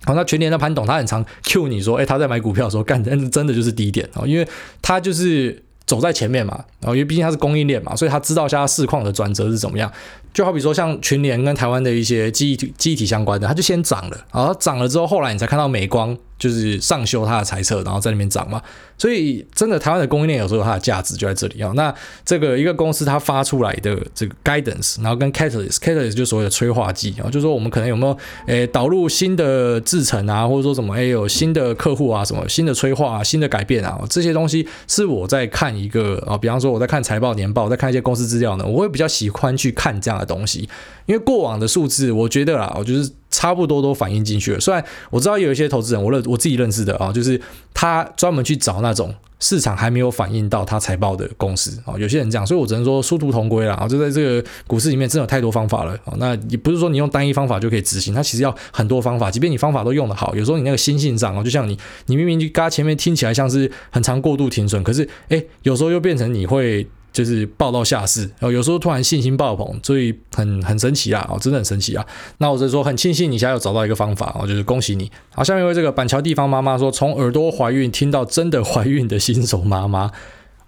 [0.04, 4.48] 好，那群联的潘董他很常 Q 你说，哎，他在买股票的时候干真真的就是低点啊，因为
[4.82, 9.92] 他就是走在前面嘛，然后因为毕竟它是供应链嘛，所以他知道现在市况的转折是怎么样。
[10.34, 18.62] 就好比说像群联跟台湾的一些记忆体、记忆体相关的，它就先涨了，然后涨了之后，后来你才看到美光就是上修它的财测，然后在那边涨嘛。
[18.98, 21.72] 所以真的台湾的供应链有时候它的价值就在这里啊。
[21.76, 40.28] 那这个一个公司它发出来的这个 guidance，然后跟 catalyst，catalyst 就所谓的催化剂啊，就是说我们可能有没有诶导入新的制程啊，或者说什么诶有新的客户啊，什么新的催化、啊、新的改变啊，这些东西是我在看一个啊，比方说我在看财报、年报，我在看一些公司资料呢，我会比较喜欢去看这样的。
[40.28, 40.68] 东西，
[41.06, 44.60] 因为过往的数字，我觉得啦，我就是差不多都反映进去了。
[44.60, 47.40] 虽然我知道有一些投资人，我认我自己认识的啊，就是
[47.72, 51.94] 他专门去找那种市场还没有反映到他财报的公司啊。
[52.00, 53.88] 有些人这样，所以我只能说殊途同归了啊。
[53.88, 56.16] 就在这个股市里面，真的有太多方法了啊。
[56.18, 59.30] 那也不是说你用单一方法就可以执行，它其实要很多方法。
[59.30, 61.78] 即便你方法都用得好，有时候你那个心性上啊，就像你，
[62.08, 66.88] 你明明就刚前面听起来像是很常过度停损，可是哎，有时候又变成你会。
[67.18, 72.06] 就是爆到下市，然后有时候突然信心爆棚，所以很很神奇啊，哦，真的很神奇啊。
[72.38, 75.12] 那我就说很庆幸你现在有找到一个方法，哦，就是恭喜你。
[75.34, 80.12] 好，下面一位这个板桥地方妈妈说，从耳朵怀孕听到真的怀孕的新手妈妈。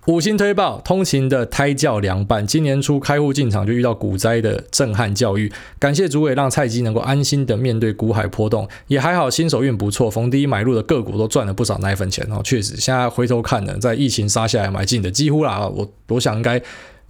[0.09, 2.45] 五星推爆，通勤的胎教凉拌。
[2.47, 12.41] 今年初开户进场就遇到股灾的震撼教育，感谢主委让菜鸡能够安心的面对股海波动，也还好新手运不错，逢低买入的个股都赚了不少奶粉钱哦。
[12.43, 16.59] 确实，现在回头看呢，在疫情杀下来买进的几乎啦，我我想应该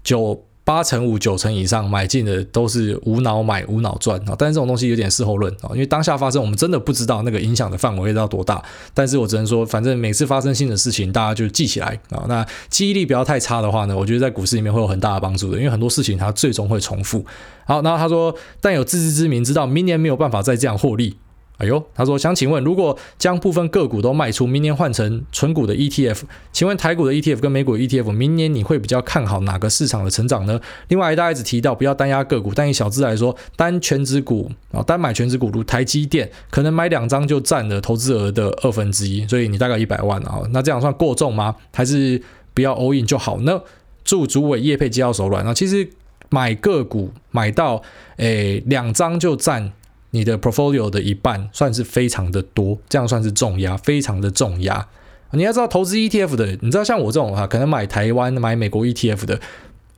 [0.03, 0.43] 就。
[0.69, 4.35] 八成五、九成以上买进的都是无脑买、无脑赚啊。
[4.37, 8.63] 但是这种东西有点事后论啊，因为当下发生，我们真的不知道那个影响的范围会到多大。
[8.93, 12.23] 但是我只能说，反正每次发生新的事情，大家就记起来啊。
[12.27, 17.25] 那记忆力不要太差的话呢，我觉得在股市里面会有很大的帮助的，因为很多事情它最终会重复。
[17.65, 21.17] 好，然后他说，但有自知之明，知道明年没有办法再这样获利。
[21.59, 26.21] 哎呦，他说想请问，如果将部分个股都卖出，明年换成纯股的 ETF，
[26.53, 30.57] 请问台股的 ETF 跟美股 ETF，明年你会比较看好哪个市场的成长呢？
[30.87, 41.53] 另外，大家一直提到不要单押个股，但以小资来说，单权值股啊，单买权值股如台积电，可能买两张就占了投资额的二分之一，所以你大概一百万啊，那这样算过重吗？
[41.73, 42.21] 还是
[42.53, 43.61] 不要 all in 就好呢？
[44.05, 45.89] 祝主委业配接到手软啊，其实
[46.29, 47.81] 买个股买到
[48.15, 49.73] 诶两张就占。
[50.11, 54.87] 你的 portfolio 的一半算是非常的多，这样算是重压，非常的重压。
[55.31, 59.39] 你要知道，投资 ETF 的，你知道像我这种哈，可能买台湾、买美国 ETF 的。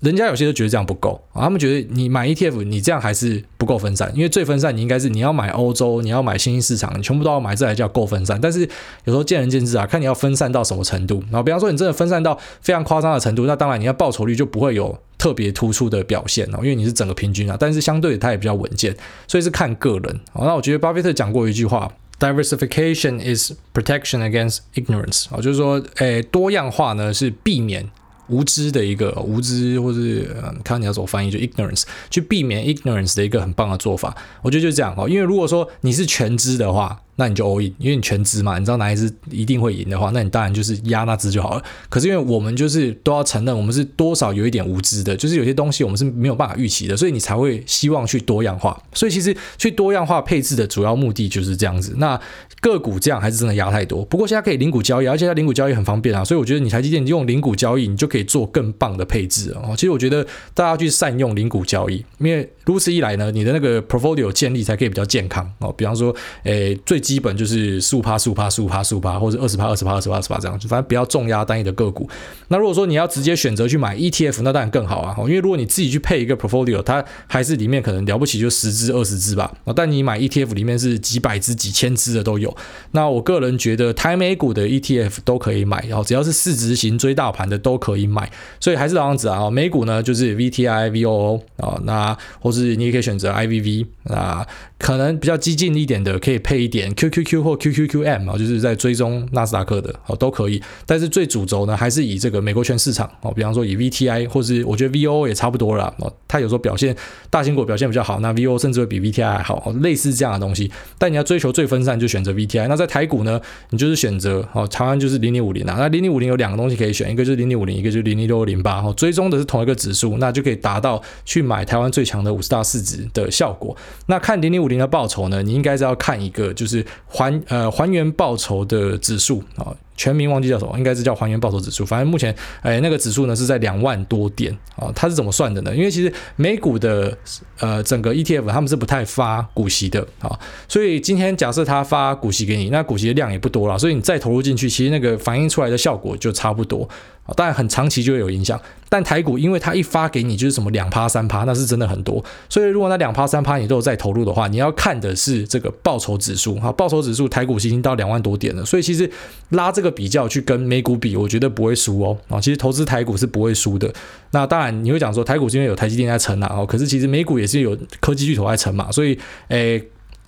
[0.01, 8.41] 人家有些都觉得这样不够，他们觉得你买 ETF，你这样还是不够分散，因为最分散你应该是你要买欧洲，你要买新兴市场，你全部都要买，这才叫够分散。
[8.41, 8.62] 但是
[9.05, 11.22] 有时候见仁见智啊，看你要分散到什么程度。
[11.30, 17.55] 然后比方说你真的分散到非常夸张的程度，那当然你要报酬率就不会有特别突出的表现哦，因为你是整个平均啊。
[17.59, 18.97] 但是相对它也比较稳健，
[19.28, 20.19] 所以是看个人。
[20.34, 27.88] 那我觉得巴菲特讲过一句话：Diversification is protection against ignorance 啊，就是说，诶，多样化呢是避免。
[28.32, 34.16] 无知的一个无知，或是嗯，看你要怎么翻译，就 ignorance，去避免 ignorance 的一个很棒的做法。
[34.42, 37.00] 我觉得就是这样哦，因为如果说你是全知的话。
[37.18, 41.64] 那你就 all in，因为你全知嘛，你知道哪一只一定会赢的话，那你当然就是压那只就好了。
[41.88, 48.82] 可是因为我们就是都要承认，我们是多少有一点无知的，就是有些东西我们是没有办法预期的，所以你才会希望去多样化。
[48.94, 51.94] 所以其实去多样化配置的主要目的就是这样子。
[51.98, 52.20] 那
[52.62, 59.74] 个股这样还是真的压太多，不过现在可以零股交易，而且它零股交易很方便啊，所以我觉得你台积电用零股交易，你就可以做更棒的配置哦。
[59.76, 65.74] 其实我觉得大家去善用零股交易，因为如此一来呢，你的那个 portfolio 建立才可以比较健康哦。
[65.76, 67.82] 比方说，诶，最基本就是。
[67.82, 72.07] 十五趴、十五趴、十五趴、十五趴，或者二十趴、二十趴、二十趴、二十趴这样，反正不要重压单一的个股。
[72.47, 75.16] 那如果说你要直接选择去买 ETF，那当然更好啊。
[75.22, 79.51] 因为如果你自己去配一个 portfolio，它还是里面可能了不起就十只、二十只吧。
[79.76, 82.51] 但你买 ETF 里面是几百只、几千只的都有。
[82.91, 88.30] 那我个人觉得台美股的 ETF 都可以买，然后只要是市值型追大盘的都可以买。
[88.60, 89.49] 所以还是这样子啊。
[89.49, 94.45] 美股呢就是 VTI、VOO 啊，那或是你也可以选择 IVV 啊。
[94.78, 100.60] 可能比较激进一点的，可以配一点 QQQ 或 QQQM 啊，就是在追踪纳斯达克的哦，都可以。
[100.88, 106.12] 但是最主轴呢，还是以这个美国全市场哦，比方说以 VTI 或是我觉得 VOO 也差不多了哦。
[106.28, 106.95] 它有时候表现
[107.30, 110.72] 大型股表现比较好，那 VOO 甚至会比 VTI 还好，类似这样的东西。
[110.97, 112.32] 但你要追求最分散，就选择
[112.68, 113.39] 那在台股呢，
[113.70, 115.76] 你就是选择哦，长安就是零零五零啊。
[115.78, 118.82] 那零零五零有两个东西可以选，一个就是零零五零，一个就是零零六零八。
[118.82, 123.76] 哦，追踪的是同一个指数，那就可以达到去买台湾最强的五十大市值的效果。
[124.08, 129.76] 那看零零五零的报酬呢，你应该是要看一个就是还呃还原报酬的指数啊。
[130.02, 131.86] 全名忘记叫什么，应该是叫还原报酬指数。
[131.86, 134.91] 反正目前，哎，那个指数呢是在两万多点啊。
[134.95, 135.76] 它是怎么算的呢？
[135.76, 137.16] 因为其实美股的
[137.60, 146.89] 呃整个 ETF 他们是不太发股息的啊，所以今天假设他发股息给你，那股息的量也不多了，所以你再投入进去，其实那个反映出来的效果就差不多。
[147.36, 148.59] 当然很长期就会有影响，
[148.89, 152.24] 但台股因为它一发给你就是什么两趴三趴，那是真的很多。
[152.49, 159.09] 所以如果那两趴三趴你都有在投入的话，你要看的是这个报酬指数哈，报酬指数台股已经到两万多点了，所以其实
[159.49, 163.93] 拉这个比较去跟美股比，我觉得不会输哦啊，其实投资台股是不会输的。
[164.32, 169.17] 那当然你会讲说台股是因为有台积电在撑啊，哦，可是其实美股也是有科技巨头在撑嘛，所以
[169.47, 169.82] 诶。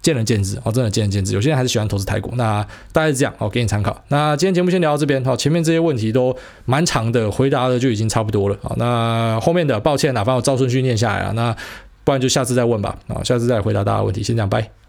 [0.04, 1.34] 见仁见智哦，真的见仁见智。
[1.34, 4.00] 有些人还是喜欢投资台股，那大概是这样哦，给你参考。
[4.10, 6.36] 那今天节目先聊到这边，哦，前面这些问题都
[6.66, 8.58] 蛮长的，回答的就已经差不多了。
[8.62, 11.56] 啊，那后面的抱歉哪怕我照顺序念下来了，那
[12.04, 12.96] 不然就下次再问吧。
[13.08, 14.83] 啊，下次再回答大家的问题，先这样，拜。